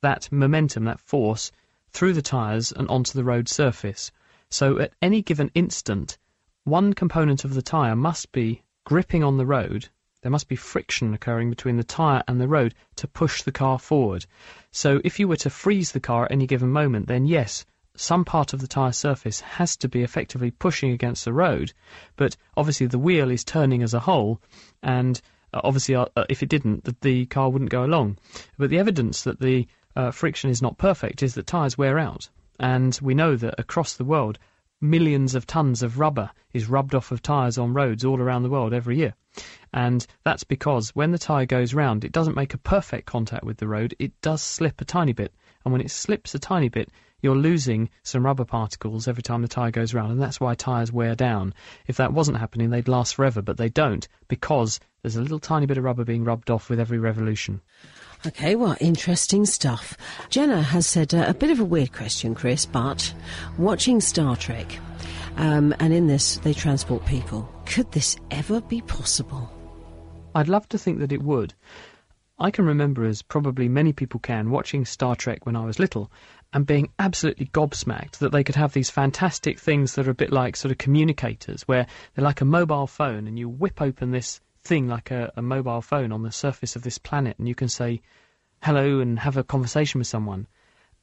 that 0.00 0.30
momentum, 0.32 0.84
that 0.86 0.98
force, 0.98 1.52
through 1.90 2.14
the 2.14 2.22
tyres 2.22 2.72
and 2.72 2.88
onto 2.88 3.12
the 3.12 3.22
road 3.22 3.48
surface. 3.48 4.10
So 4.50 4.80
at 4.80 4.92
any 5.00 5.22
given 5.22 5.52
instant, 5.54 6.18
one 6.64 6.92
component 6.92 7.44
of 7.44 7.54
the 7.54 7.62
tyre 7.62 7.96
must 7.96 8.30
be 8.30 8.62
gripping 8.84 9.24
on 9.24 9.36
the 9.36 9.46
road. 9.46 9.88
There 10.20 10.30
must 10.30 10.46
be 10.46 10.54
friction 10.54 11.12
occurring 11.12 11.50
between 11.50 11.76
the 11.76 11.82
tyre 11.82 12.22
and 12.28 12.40
the 12.40 12.46
road 12.46 12.74
to 12.96 13.08
push 13.08 13.42
the 13.42 13.50
car 13.50 13.80
forward. 13.80 14.26
So 14.70 15.00
if 15.02 15.18
you 15.18 15.26
were 15.26 15.36
to 15.36 15.50
freeze 15.50 15.90
the 15.90 15.98
car 15.98 16.26
at 16.26 16.30
any 16.30 16.46
given 16.46 16.70
moment, 16.70 17.08
then 17.08 17.26
yes, 17.26 17.66
some 17.96 18.24
part 18.24 18.52
of 18.52 18.60
the 18.60 18.68
tyre 18.68 18.92
surface 18.92 19.40
has 19.40 19.76
to 19.78 19.88
be 19.88 20.02
effectively 20.02 20.52
pushing 20.52 20.92
against 20.92 21.24
the 21.24 21.32
road, 21.32 21.72
but 22.16 22.36
obviously 22.56 22.86
the 22.86 22.98
wheel 22.98 23.30
is 23.30 23.42
turning 23.42 23.82
as 23.82 23.92
a 23.92 24.00
whole, 24.00 24.40
and 24.84 25.20
uh, 25.52 25.60
obviously 25.64 25.96
uh, 25.96 26.06
uh 26.16 26.24
if 26.28 26.44
it 26.44 26.48
didn't, 26.48 26.84
the, 26.84 26.96
the, 27.00 27.26
car 27.26 27.50
wouldn't 27.50 27.70
go 27.70 27.84
along. 27.84 28.18
But 28.56 28.70
the 28.70 28.78
evidence 28.78 29.22
that 29.24 29.40
the 29.40 29.66
uh, 29.96 30.12
friction 30.12 30.48
is 30.48 30.62
not 30.62 30.78
perfect 30.78 31.24
is 31.24 31.34
that 31.34 31.48
tyres 31.48 31.76
wear 31.76 31.98
out, 31.98 32.30
and 32.60 32.96
we 33.02 33.14
know 33.14 33.34
that 33.34 33.58
across 33.58 33.94
the 33.94 34.04
world 34.04 34.38
millions 34.82 35.34
of 35.34 35.46
tons 35.46 35.82
of 35.82 35.98
rubber 35.98 36.30
is 36.52 36.68
rubbed 36.68 36.94
off 36.94 37.12
of 37.12 37.22
tyres 37.22 37.56
on 37.56 37.72
roads 37.72 38.04
all 38.04 38.20
around 38.20 38.42
the 38.42 38.50
world 38.50 38.74
every 38.74 38.98
year. 38.98 39.14
And 39.72 40.06
that's 40.24 40.44
because 40.44 40.90
when 40.90 41.12
the 41.12 41.18
tyre 41.18 41.46
goes 41.46 41.72
round, 41.72 42.04
it 42.04 42.12
doesn't 42.12 42.36
make 42.36 42.52
a 42.52 42.58
perfect 42.58 43.06
contact 43.06 43.44
with 43.44 43.56
the 43.56 43.68
road, 43.68 43.94
it 43.98 44.12
does 44.20 44.42
slip 44.42 44.80
a 44.80 44.84
tiny 44.84 45.12
bit. 45.12 45.32
And 45.64 45.72
when 45.72 45.80
it 45.80 45.90
slips 45.90 46.34
a 46.34 46.38
tiny 46.38 46.68
bit, 46.68 46.90
you're 47.22 47.36
losing 47.36 47.88
some 48.02 48.26
rubber 48.26 48.44
particles 48.44 49.06
every 49.06 49.22
time 49.22 49.42
the 49.42 49.48
tyre 49.48 49.70
goes 49.70 49.94
round, 49.94 50.10
and 50.10 50.20
that's 50.20 50.40
why 50.40 50.56
tyres 50.56 50.92
wear 50.92 51.14
down. 51.14 51.54
If 51.86 51.96
that 51.98 52.12
wasn't 52.12 52.38
happening, 52.38 52.70
they'd 52.70 52.88
last 52.88 53.14
forever, 53.14 53.40
but 53.40 53.56
they 53.56 53.68
don't 53.68 54.06
because 54.26 54.80
there's 55.00 55.16
a 55.16 55.22
little 55.22 55.38
tiny 55.38 55.66
bit 55.66 55.78
of 55.78 55.84
rubber 55.84 56.04
being 56.04 56.24
rubbed 56.24 56.50
off 56.50 56.68
with 56.68 56.80
every 56.80 56.98
revolution. 56.98 57.60
Okay, 58.24 58.54
well, 58.54 58.76
interesting 58.80 59.44
stuff. 59.44 59.96
Jenna 60.30 60.62
has 60.62 60.86
said 60.86 61.12
uh, 61.12 61.24
a 61.26 61.34
bit 61.34 61.50
of 61.50 61.58
a 61.58 61.64
weird 61.64 61.92
question, 61.92 62.36
Chris, 62.36 62.64
but 62.64 63.12
watching 63.58 64.00
Star 64.00 64.36
Trek, 64.36 64.78
um, 65.38 65.74
and 65.80 65.92
in 65.92 66.06
this 66.06 66.36
they 66.36 66.54
transport 66.54 67.04
people. 67.04 67.52
Could 67.66 67.90
this 67.90 68.16
ever 68.30 68.60
be 68.60 68.80
possible? 68.82 69.50
I'd 70.36 70.48
love 70.48 70.68
to 70.68 70.78
think 70.78 71.00
that 71.00 71.10
it 71.10 71.24
would. 71.24 71.52
I 72.38 72.52
can 72.52 72.64
remember, 72.64 73.04
as 73.04 73.22
probably 73.22 73.68
many 73.68 73.92
people 73.92 74.20
can, 74.20 74.50
watching 74.50 74.84
Star 74.84 75.16
Trek 75.16 75.44
when 75.44 75.56
I 75.56 75.64
was 75.64 75.80
little 75.80 76.08
and 76.52 76.64
being 76.64 76.92
absolutely 77.00 77.46
gobsmacked 77.46 78.18
that 78.18 78.30
they 78.30 78.44
could 78.44 78.54
have 78.54 78.72
these 78.72 78.90
fantastic 78.90 79.58
things 79.58 79.96
that 79.96 80.06
are 80.06 80.12
a 80.12 80.14
bit 80.14 80.32
like 80.32 80.54
sort 80.54 80.70
of 80.70 80.78
communicators, 80.78 81.62
where 81.62 81.88
they're 82.14 82.24
like 82.24 82.40
a 82.40 82.44
mobile 82.44 82.86
phone 82.86 83.26
and 83.26 83.36
you 83.36 83.48
whip 83.48 83.82
open 83.82 84.12
this 84.12 84.40
thing 84.64 84.88
like 84.88 85.10
a, 85.10 85.32
a 85.36 85.42
mobile 85.42 85.82
phone 85.82 86.12
on 86.12 86.22
the 86.22 86.32
surface 86.32 86.76
of 86.76 86.82
this 86.82 86.98
planet, 86.98 87.38
and 87.38 87.48
you 87.48 87.54
can 87.54 87.68
say, 87.68 88.00
hello 88.62 89.00
and 89.00 89.18
have 89.18 89.36
a 89.36 89.44
conversation 89.44 89.98
with 89.98 90.06
someone. 90.06 90.46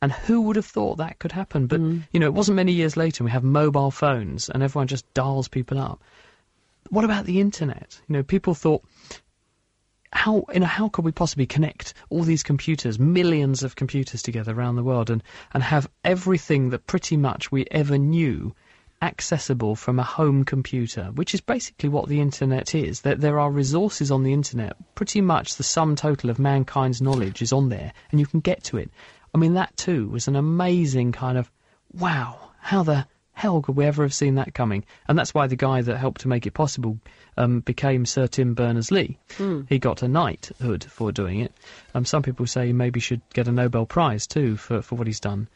And 0.02 0.14
who 0.14 0.42
would 0.42 0.56
have 0.56 0.66
thought 0.66 0.98
that 0.98 1.20
could 1.20 1.34
happen? 1.34 1.68
But, 1.68 1.82
Mm. 1.82 2.04
you 2.12 2.20
know, 2.22 2.28
it 2.28 2.34
wasn't 2.34 2.56
many 2.56 2.72
years 2.72 2.96
later, 2.96 3.22
and 3.22 3.26
we 3.26 3.32
have 3.32 3.44
mobile 3.44 3.92
phones, 3.92 4.50
and 4.50 4.64
everyone 4.64 4.88
just 4.88 5.14
dials 5.14 5.50
people 5.50 5.78
up. 5.78 6.02
What 6.90 7.04
about 7.04 7.26
the 7.26 7.42
internet? 7.42 8.00
You 8.08 8.14
know, 8.14 8.24
people 8.24 8.54
thought, 8.54 8.84
how 10.12 10.46
you 10.54 10.62
know 10.62 10.66
how 10.66 10.90
could 10.90 11.06
we 11.06 11.12
possibly 11.12 11.46
connect 11.46 11.94
all 12.10 12.24
these 12.24 12.42
computers, 12.42 12.98
millions 12.98 13.62
of 13.62 13.76
computers 13.76 14.24
together 14.24 14.54
around 14.54 14.76
the 14.76 14.84
world, 14.84 15.10
and 15.10 15.22
and 15.54 15.62
have 15.62 15.88
everything 16.04 16.70
that 16.70 16.88
pretty 16.88 17.16
much 17.18 17.52
we 17.52 17.66
ever 17.70 17.98
knew 17.98 18.56
accessible 19.02 19.76
from 19.76 20.00
a 20.00 20.04
home 20.04 20.44
computer, 20.44 21.06
which 21.16 21.34
is 21.34 21.42
basically 21.42 21.90
what 21.90 22.08
the 22.08 22.22
internet 22.22 22.76
is. 22.76 23.02
That 23.02 23.22
there 23.22 23.40
are 23.40 23.52
resources 23.52 24.12
on 24.12 24.24
the 24.24 24.34
internet, 24.34 24.76
pretty 24.96 25.22
much 25.22 25.56
the 25.56 25.64
sum 25.64 25.96
total 25.96 26.30
of 26.30 26.40
mankind's 26.40 27.02
knowledge 27.02 27.42
is 27.42 27.54
on 27.54 27.70
there, 27.70 27.94
and 28.12 28.20
you 28.20 28.26
can 28.26 28.40
get 28.40 28.64
to 28.66 28.78
it. 28.78 28.90
I 29.34 29.38
mean, 29.38 29.54
that 29.54 29.76
too 29.78 30.10
was 30.10 30.28
an 30.28 30.36
amazing 30.36 31.12
kind 31.12 31.38
of 31.38 31.52
wow. 31.94 32.38
How 32.62 32.84
the 32.84 33.08
hell 33.32 33.62
could 33.62 33.78
we 33.78 33.86
ever 33.86 34.04
have 34.04 34.14
seen 34.14 34.36
that 34.36 34.54
coming? 34.54 34.84
And 35.08 35.18
that's 35.18 35.34
why 35.34 35.48
the 35.48 35.56
guy 35.56 35.82
that 35.82 35.98
helped 35.98 36.22
to 36.22 36.28
make 36.28 36.46
it 36.46 36.52
possible 36.52 37.00
um, 37.38 37.62
became 37.62 38.06
Sir 38.06 38.28
Tim 38.28 38.54
Berners-Lee. 38.54 39.18
He 39.70 39.80
got 39.80 40.04
a 40.04 40.10
knighthood 40.10 40.84
for 40.84 41.14
doing 41.14 41.40
it. 41.40 41.54
Um, 41.96 42.04
some 42.04 42.22
people 42.22 42.48
say 42.48 42.68
he 42.68 42.74
maybe 42.74 43.00
should 43.00 43.22
get 43.34 43.48
a 43.48 43.52
Nobel 43.54 43.86
Prize 43.86 44.28
too 44.28 44.58
for, 44.58 44.82
for 44.82 44.96
what 44.96 45.08
he's 45.08 45.22
done. 45.22 45.48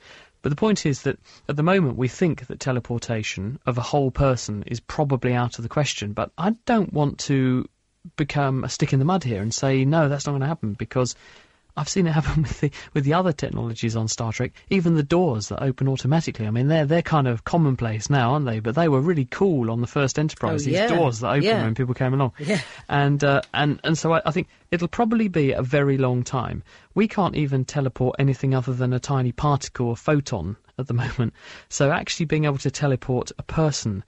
But 0.43 0.49
the 0.49 0.58
point 0.58 0.86
is 0.86 1.01
that 1.03 1.17
at 1.47 1.56
the 1.56 1.63
moment 1.63 1.97
we 1.97 2.10
think 2.10 2.47
that 2.47 2.60
teleportation 2.60 3.60
of 3.65 3.77
a 3.77 3.82
whole 3.82 4.12
person 4.12 4.63
is 4.67 4.82
probably 4.82 5.34
out 5.34 5.58
of 5.58 5.63
the 5.63 5.69
question. 5.69 6.13
But 6.13 6.32
I 6.38 6.51
don't 6.65 6.93
want 6.93 7.17
to 7.19 7.67
become 8.17 8.65
a 8.65 8.69
stick 8.69 8.91
in 8.91 8.99
the 8.99 9.06
mud 9.06 9.23
here 9.23 9.41
and 9.41 9.53
say 9.53 9.86
no, 9.86 10.10
that's 10.10 10.25
not 10.27 10.34
going 10.34 10.41
to 10.41 10.47
happen 10.47 10.73
because 10.73 11.15
I've 11.75 11.89
seen 11.89 12.05
it 12.07 12.12
happen 12.12 12.41
with 12.43 12.59
the 12.59 12.71
with 12.93 13.03
the 13.03 13.13
other 13.13 13.31
technologies 13.31 13.95
on 13.95 14.07
Star 14.07 14.31
Trek. 14.31 14.53
Even 14.69 14.95
the 14.95 15.03
doors 15.03 15.49
that 15.49 15.62
open 15.63 15.88
automatically. 15.88 16.45
I 16.47 16.51
mean, 16.51 16.67
they're 16.67 16.86
they're 16.86 17.01
kind 17.01 17.27
of 17.27 17.43
commonplace 17.43 18.09
now, 18.09 18.33
aren't 18.33 18.45
they? 18.45 18.59
But 18.59 18.75
they 18.75 18.88
were 18.88 19.01
really 19.01 19.25
cool 19.25 19.71
on 19.71 19.81
the 19.81 19.88
first 19.88 20.19
Enterprise. 20.19 20.67
Oh, 20.67 20.71
these 20.71 20.89
doors 20.89 21.19
that 21.21 21.29
open 21.29 21.43
Yeah. 21.43 21.63
when 21.63 21.75
people 21.75 21.93
came 21.93 22.13
along. 22.13 22.33
Yeah. 22.39 22.62
And 22.89 23.23
uh, 23.23 23.41
and 23.53 23.79
and 23.83 23.97
so 23.97 24.13
I, 24.13 24.21
I 24.25 24.31
think 24.31 24.47
it'll 24.71 24.88
probably 24.88 25.27
be 25.27 25.51
a 25.51 25.62
very 25.63 25.97
long 25.97 26.23
time. 26.23 26.63
We 26.93 27.07
can't 27.07 27.36
even 27.36 27.65
teleport 27.65 28.17
anything 28.19 28.53
other 28.53 28.73
than 28.73 28.93
a 28.93 28.99
tiny 28.99 29.31
particle 29.31 29.88
or 29.88 29.97
photon 29.97 30.57
at 30.77 30.88
the 30.88 30.93
moment. 31.03 31.33
So 31.69 31.91
actually 31.91 32.27
being 32.27 32.45
able 32.45 32.59
to 32.59 32.71
teleport 32.71 33.31
a 33.39 33.43
person 33.43 34.03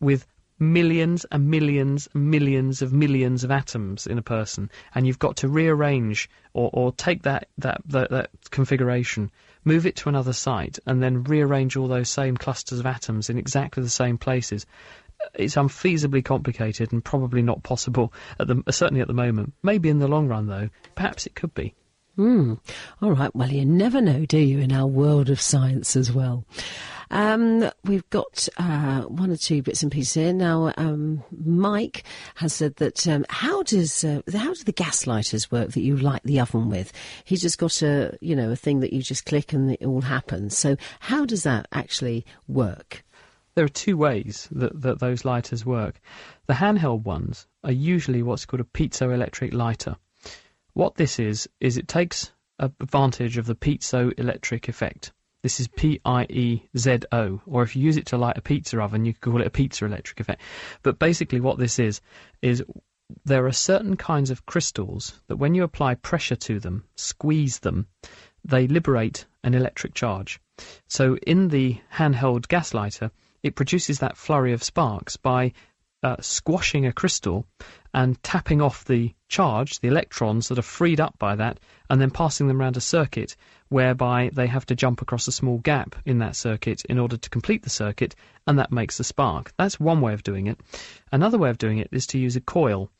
with 0.00 0.26
millions 0.58 1.24
and 1.30 1.48
millions 1.48 2.08
and 2.14 2.30
millions 2.30 2.82
of 2.82 2.92
millions 2.92 3.44
of 3.44 3.50
atoms 3.50 4.06
in 4.06 4.18
a 4.18 4.22
person, 4.22 4.70
and 4.94 5.06
you've 5.06 5.18
got 5.18 5.36
to 5.36 5.48
rearrange 5.48 6.28
or, 6.54 6.70
or 6.72 6.92
take 6.92 7.22
that, 7.22 7.48
that, 7.58 7.80
that, 7.86 8.10
that 8.10 8.30
configuration, 8.50 9.30
move 9.64 9.86
it 9.86 9.96
to 9.96 10.08
another 10.08 10.32
site, 10.32 10.78
and 10.86 11.02
then 11.02 11.24
rearrange 11.24 11.76
all 11.76 11.88
those 11.88 12.08
same 12.08 12.36
clusters 12.36 12.80
of 12.80 12.86
atoms 12.86 13.30
in 13.30 13.38
exactly 13.38 13.82
the 13.82 13.88
same 13.88 14.18
places. 14.18 14.66
It's 15.34 15.56
unfeasibly 15.56 16.24
complicated 16.24 16.92
and 16.92 17.04
probably 17.04 17.42
not 17.42 17.62
possible 17.62 18.12
at 18.38 18.46
the 18.46 18.62
certainly 18.70 19.00
at 19.00 19.08
the 19.08 19.14
moment. 19.14 19.52
Maybe 19.62 19.88
in 19.88 19.98
the 19.98 20.08
long 20.08 20.28
run, 20.28 20.46
though, 20.46 20.70
perhaps 20.94 21.26
it 21.26 21.34
could 21.34 21.54
be. 21.54 21.74
Hmm. 22.18 22.54
All 23.00 23.12
right. 23.12 23.32
Well, 23.32 23.48
you 23.48 23.64
never 23.64 24.00
know, 24.00 24.26
do 24.26 24.38
you, 24.38 24.58
in 24.58 24.72
our 24.72 24.88
world 24.88 25.30
of 25.30 25.40
science 25.40 25.94
as 25.94 26.10
well. 26.10 26.44
Um, 27.12 27.70
we've 27.84 28.10
got 28.10 28.48
uh, 28.56 29.02
one 29.02 29.30
or 29.30 29.36
two 29.36 29.62
bits 29.62 29.84
and 29.84 29.92
pieces 29.92 30.14
here 30.14 30.32
now. 30.32 30.74
Um, 30.76 31.22
Mike 31.30 32.02
has 32.34 32.52
said 32.52 32.74
that 32.78 33.06
um, 33.06 33.24
how 33.28 33.62
does 33.62 34.02
uh, 34.02 34.22
how 34.36 34.52
do 34.52 34.64
the 34.64 34.72
gas 34.72 35.06
lighters 35.06 35.52
work 35.52 35.70
that 35.74 35.80
you 35.80 35.96
light 35.96 36.24
the 36.24 36.40
oven 36.40 36.68
with? 36.68 36.92
He's 37.22 37.40
just 37.40 37.56
got 37.56 37.82
a 37.82 38.18
you 38.20 38.34
know 38.34 38.50
a 38.50 38.56
thing 38.56 38.80
that 38.80 38.92
you 38.92 39.00
just 39.00 39.24
click 39.24 39.52
and 39.52 39.70
it 39.70 39.84
all 39.84 40.00
happens. 40.00 40.58
So 40.58 40.76
how 40.98 41.24
does 41.24 41.44
that 41.44 41.68
actually 41.70 42.26
work? 42.48 43.04
There 43.54 43.64
are 43.64 43.68
two 43.68 43.96
ways 43.96 44.48
that, 44.50 44.82
that 44.82 44.98
those 44.98 45.24
lighters 45.24 45.64
work. 45.64 46.00
The 46.46 46.54
handheld 46.54 47.04
ones 47.04 47.46
are 47.62 47.70
usually 47.70 48.24
what's 48.24 48.44
called 48.44 48.60
a 48.60 48.64
piezoelectric 48.64 49.52
lighter. 49.52 49.96
What 50.78 50.94
this 50.94 51.18
is, 51.18 51.48
is 51.58 51.76
it 51.76 51.88
takes 51.88 52.30
advantage 52.60 53.36
of 53.36 53.46
the 53.46 53.56
piezoelectric 53.56 54.68
effect. 54.68 55.12
This 55.42 55.58
is 55.58 55.66
P 55.66 56.00
I 56.04 56.24
E 56.30 56.68
Z 56.76 56.98
O, 57.10 57.40
or 57.46 57.64
if 57.64 57.74
you 57.74 57.82
use 57.82 57.96
it 57.96 58.06
to 58.06 58.16
light 58.16 58.38
a 58.38 58.40
pizza 58.40 58.80
oven, 58.80 59.04
you 59.04 59.12
could 59.12 59.32
call 59.32 59.40
it 59.40 59.48
a 59.48 59.50
pizza 59.50 59.86
electric 59.86 60.20
effect. 60.20 60.40
But 60.84 61.00
basically, 61.00 61.40
what 61.40 61.58
this 61.58 61.80
is, 61.80 62.00
is 62.42 62.62
there 63.24 63.44
are 63.46 63.50
certain 63.50 63.96
kinds 63.96 64.30
of 64.30 64.46
crystals 64.46 65.20
that 65.26 65.38
when 65.38 65.52
you 65.52 65.64
apply 65.64 65.96
pressure 65.96 66.36
to 66.36 66.60
them, 66.60 66.84
squeeze 66.94 67.58
them, 67.58 67.88
they 68.44 68.68
liberate 68.68 69.26
an 69.42 69.54
electric 69.54 69.94
charge. 69.94 70.38
So 70.86 71.16
in 71.16 71.48
the 71.48 71.80
handheld 71.92 72.46
gas 72.46 72.72
lighter, 72.72 73.10
it 73.42 73.56
produces 73.56 73.98
that 73.98 74.16
flurry 74.16 74.52
of 74.52 74.62
sparks 74.62 75.16
by 75.16 75.54
uh, 76.04 76.18
squashing 76.20 76.86
a 76.86 76.92
crystal 76.92 77.46
and 77.94 78.22
tapping 78.22 78.60
off 78.60 78.84
the 78.84 79.14
charge, 79.28 79.80
the 79.80 79.88
electrons 79.88 80.48
that 80.48 80.58
are 80.58 80.62
freed 80.62 81.00
up 81.00 81.18
by 81.18 81.34
that, 81.34 81.58
and 81.88 82.00
then 82.00 82.10
passing 82.10 82.48
them 82.48 82.60
around 82.60 82.76
a 82.76 82.80
circuit 82.80 83.34
whereby 83.68 84.30
they 84.32 84.46
have 84.46 84.66
to 84.66 84.74
jump 84.74 85.02
across 85.02 85.28
a 85.28 85.32
small 85.32 85.58
gap 85.58 85.96
in 86.04 86.18
that 86.18 86.36
circuit 86.36 86.84
in 86.86 86.98
order 86.98 87.16
to 87.16 87.30
complete 87.30 87.62
the 87.62 87.70
circuit, 87.70 88.14
and 88.46 88.58
that 88.58 88.72
makes 88.72 88.98
the 88.98 89.04
spark. 89.04 89.52
That's 89.58 89.78
one 89.78 90.00
way 90.00 90.14
of 90.14 90.22
doing 90.22 90.46
it. 90.46 90.58
Another 91.12 91.38
way 91.38 91.50
of 91.50 91.58
doing 91.58 91.78
it 91.78 91.88
is 91.92 92.06
to 92.08 92.18
use 92.18 92.36
a 92.36 92.40
coil. 92.40 92.90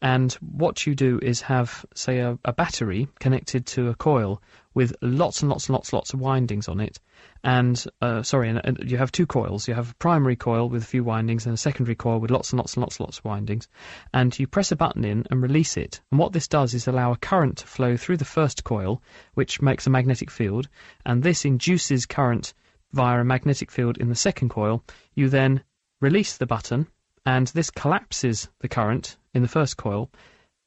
And 0.00 0.32
what 0.34 0.86
you 0.86 0.94
do 0.94 1.18
is 1.20 1.40
have, 1.42 1.84
say, 1.94 2.20
a, 2.20 2.38
a 2.44 2.52
battery 2.52 3.08
connected 3.18 3.66
to 3.66 3.88
a 3.88 3.94
coil 3.94 4.40
with 4.74 4.94
lots 5.00 5.40
and 5.40 5.50
lots 5.50 5.68
and 5.68 5.74
lots 5.74 5.88
and 5.88 5.94
lots 5.94 6.12
of 6.12 6.20
windings 6.20 6.68
on 6.68 6.80
it. 6.80 7.00
And, 7.42 7.82
uh, 8.02 8.22
sorry, 8.22 8.50
and, 8.50 8.60
and 8.62 8.90
you 8.90 8.98
have 8.98 9.10
two 9.10 9.26
coils. 9.26 9.66
You 9.66 9.74
have 9.74 9.90
a 9.90 9.94
primary 9.94 10.36
coil 10.36 10.68
with 10.68 10.82
a 10.82 10.86
few 10.86 11.02
windings 11.02 11.46
and 11.46 11.54
a 11.54 11.58
secondary 11.58 11.94
coil 11.94 12.18
with 12.20 12.30
lots 12.30 12.52
and 12.52 12.58
lots 12.58 12.74
and 12.74 12.82
lots 12.82 12.98
and 12.98 13.06
lots 13.06 13.18
of 13.18 13.24
windings. 13.24 13.68
And 14.12 14.38
you 14.38 14.46
press 14.46 14.72
a 14.72 14.76
button 14.76 15.04
in 15.04 15.26
and 15.30 15.42
release 15.42 15.76
it. 15.76 16.00
And 16.10 16.18
what 16.18 16.32
this 16.32 16.48
does 16.48 16.74
is 16.74 16.88
allow 16.88 17.12
a 17.12 17.16
current 17.16 17.58
to 17.58 17.66
flow 17.66 17.96
through 17.96 18.18
the 18.18 18.24
first 18.24 18.64
coil, 18.64 19.02
which 19.34 19.62
makes 19.62 19.86
a 19.86 19.90
magnetic 19.90 20.15
field. 20.30 20.68
And 21.04 21.22
this 21.22 21.44
induces 21.44 22.06
current 22.06 22.54
via 22.92 23.20
a 23.20 23.24
magnetic 23.24 23.70
field 23.70 23.98
in 23.98 24.08
the 24.08 24.14
second 24.14 24.48
coil. 24.48 24.82
You 25.14 25.28
then 25.28 25.62
release 26.00 26.36
the 26.36 26.46
button, 26.46 26.86
and 27.24 27.48
this 27.48 27.70
collapses 27.70 28.48
the 28.60 28.68
current 28.68 29.16
in 29.34 29.42
the 29.42 29.48
first 29.48 29.76
coil, 29.76 30.10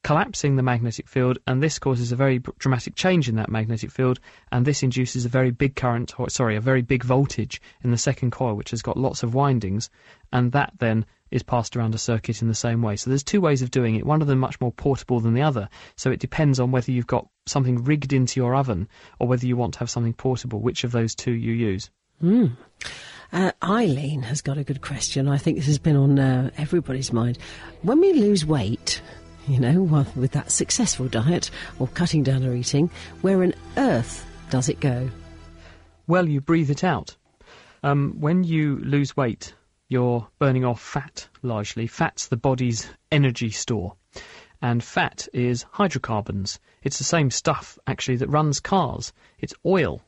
collapsing 0.03 0.55
the 0.55 0.63
magnetic 0.63 1.07
field, 1.07 1.39
and 1.47 1.62
this 1.62 1.79
causes 1.79 2.12
a 2.12 2.15
very 2.15 2.39
dramatic 2.57 2.95
change 2.95 3.27
in 3.27 3.35
that 3.35 3.49
magnetic 3.49 3.91
field, 3.91 4.19
and 4.51 4.65
this 4.65 4.83
induces 4.83 5.25
a 5.25 5.29
very 5.29 5.51
big 5.51 5.75
current, 5.75 6.19
or 6.19 6.29
sorry, 6.29 6.55
a 6.55 6.62
very 6.62 6.81
big 6.81 7.03
voltage 7.03 7.62
in 7.83 7.91
the 7.91 7.97
second 7.97 8.31
coil, 8.31 8.55
which 8.55 8.71
has 8.71 8.81
got 8.81 8.97
lots 8.97 9.23
of 9.23 9.33
windings, 9.33 9.89
and 10.31 10.51
that 10.51 10.71
then 10.79 11.05
is 11.31 11.43
passed 11.43 11.75
around 11.75 11.95
a 11.95 11.97
circuit 11.97 12.41
in 12.41 12.47
the 12.47 12.55
same 12.55 12.81
way. 12.81 12.95
So 12.95 13.09
there's 13.09 13.23
two 13.23 13.41
ways 13.41 13.61
of 13.61 13.71
doing 13.71 13.95
it, 13.95 14.05
one 14.05 14.21
of 14.21 14.27
them 14.27 14.39
much 14.39 14.59
more 14.59 14.71
portable 14.71 15.19
than 15.19 15.33
the 15.33 15.41
other, 15.41 15.69
so 15.95 16.11
it 16.11 16.19
depends 16.19 16.59
on 16.59 16.71
whether 16.71 16.91
you've 16.91 17.07
got 17.07 17.27
something 17.45 17.83
rigged 17.83 18.13
into 18.13 18.39
your 18.39 18.55
oven, 18.55 18.87
or 19.19 19.27
whether 19.27 19.45
you 19.45 19.57
want 19.57 19.73
to 19.73 19.79
have 19.79 19.89
something 19.89 20.13
portable, 20.13 20.59
which 20.59 20.83
of 20.83 20.91
those 20.91 21.15
two 21.15 21.31
you 21.31 21.53
use. 21.53 21.89
Uh, 23.31 23.51
Eileen 23.63 24.23
has 24.23 24.41
got 24.41 24.57
a 24.57 24.63
good 24.63 24.81
question. 24.81 25.27
I 25.27 25.37
think 25.37 25.57
this 25.57 25.67
has 25.67 25.77
been 25.77 25.95
on 25.95 26.17
uh, 26.17 26.49
everybody's 26.57 27.13
mind. 27.13 27.37
When 27.83 27.99
we 27.99 28.13
lose 28.13 28.45
weight, 28.45 29.01
you 29.47 29.59
know, 29.59 30.05
with 30.15 30.31
that 30.31 30.51
successful 30.51 31.07
diet 31.07 31.51
or 31.77 31.87
cutting 31.87 32.23
down 32.23 32.45
our 32.45 32.53
eating, 32.53 32.89
where 33.21 33.43
on 33.43 33.53
earth 33.77 34.25
does 34.49 34.67
it 34.67 34.79
go? 34.79 35.09
Well, 36.07 36.27
you 36.27 36.41
breathe 36.41 36.71
it 36.71 36.83
out. 36.83 37.15
Um, 37.83 38.15
when 38.19 38.43
you 38.43 38.77
lose 38.77 39.15
weight, 39.15 39.53
you're 39.89 40.28
burning 40.38 40.63
off 40.63 40.80
fat 40.80 41.28
largely. 41.41 41.88
Fat's 41.88 42.28
the 42.28 42.38
body's 42.38 42.88
energy 43.12 43.49
store. 43.49 43.95
And 44.62 44.84
fat 44.84 45.28
is 45.34 45.65
hydrocarbons. 45.71 46.60
It's 46.84 46.99
the 46.99 47.04
same 47.04 47.32
stuff, 47.32 47.80
actually, 47.88 48.17
that 48.17 48.30
runs 48.30 48.60
cars. 48.60 49.12
It's 49.39 49.56
oil. 49.65 50.02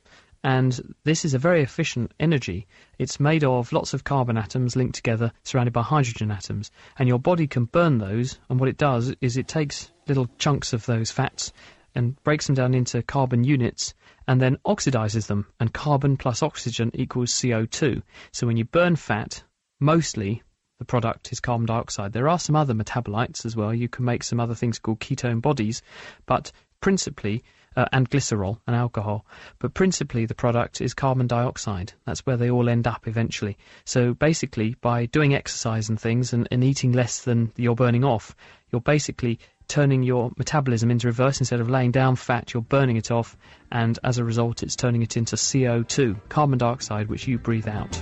And 0.44 0.96
this 1.04 1.26
is 1.26 1.34
a 1.34 1.40
very 1.40 1.64
efficient 1.64 2.12
energy. 2.20 2.68
It's 3.00 3.20
made 3.20 3.44
of 3.44 3.72
lots 3.72 3.96
of 3.96 4.04
carbon 4.04 4.38
atoms 4.38 4.76
linked 4.76 4.96
together, 4.96 5.32
surrounded 5.44 5.74
by 5.74 5.82
hydrogen 5.82 6.30
atoms. 6.30 6.70
And 7.00 7.10
your 7.10 7.20
body 7.20 7.48
can 7.48 7.66
burn 7.66 7.98
those. 7.98 8.38
And 8.50 8.60
what 8.60 8.70
it 8.70 8.78
does 8.78 9.16
is 9.20 9.36
it 9.36 9.48
takes 9.48 9.92
little 10.08 10.30
chunks 10.38 10.74
of 10.74 10.86
those 10.86 11.10
fats 11.10 11.54
and 11.96 12.22
breaks 12.24 12.46
them 12.46 12.56
down 12.56 12.76
into 12.76 13.02
carbon 13.02 13.44
units 13.44 13.96
and 14.28 14.40
then 14.40 14.58
oxidizes 14.64 15.26
them. 15.26 15.48
And 15.60 15.74
carbon 15.74 16.18
plus 16.18 16.44
oxygen 16.44 16.92
equals 16.94 17.32
CO2. 17.32 18.04
So 18.32 18.46
when 18.46 18.58
you 18.58 18.66
burn 18.66 18.96
fat, 18.96 19.44
mostly 19.82 20.42
the 20.80 20.86
product 20.86 21.32
is 21.32 21.40
carbon 21.42 21.66
dioxide. 21.66 22.14
There 22.14 22.30
are 22.30 22.40
some 22.40 22.56
other 22.56 22.74
metabolites 22.74 23.46
as 23.46 23.56
well. 23.56 23.74
You 23.74 23.90
can 23.90 24.06
make 24.06 24.24
some 24.24 24.40
other 24.40 24.56
things 24.56 24.80
called 24.80 25.00
ketone 25.00 25.42
bodies, 25.42 25.82
but 26.26 26.52
principally, 26.80 27.44
uh, 27.76 27.86
and 27.92 28.10
glycerol 28.10 28.60
and 28.68 28.76
alcohol, 28.76 29.26
but 29.60 29.74
principally 29.74 30.26
the 30.26 30.36
product 30.36 30.82
is 30.82 30.94
carbon 30.94 31.28
dioxide. 31.28 31.94
That's 32.06 32.26
where 32.26 32.38
they 32.38 32.50
all 32.50 32.68
end 32.70 32.88
up 32.88 33.08
eventually. 33.08 33.58
So 33.86 34.14
basically, 34.14 34.76
by 34.82 35.06
doing 35.06 35.34
exercise 35.34 35.90
and 35.90 36.00
things 36.00 36.34
and, 36.34 36.48
and 36.52 36.64
eating 36.64 36.92
less 36.92 37.22
than 37.22 37.52
you're 37.56 37.76
burning 37.76 38.04
off, 38.04 38.36
you're 38.72 38.82
basically 38.82 39.40
turning 39.68 40.04
your 40.04 40.32
metabolism 40.38 40.92
into 40.92 41.08
reverse. 41.08 41.40
Instead 41.40 41.62
of 41.62 41.70
laying 41.70 41.92
down 41.92 42.16
fat, 42.18 42.54
you're 42.54 42.62
burning 42.62 42.98
it 42.98 43.10
off, 43.10 43.38
and 43.72 43.98
as 44.04 44.18
a 44.18 44.24
result, 44.24 44.64
it's 44.64 44.76
turning 44.76 45.02
it 45.02 45.16
into 45.16 45.38
CO2, 45.38 46.20
carbon 46.28 46.58
dioxide, 46.58 47.08
which 47.08 47.28
you 47.28 47.38
breathe 47.38 47.70
out. 47.70 48.02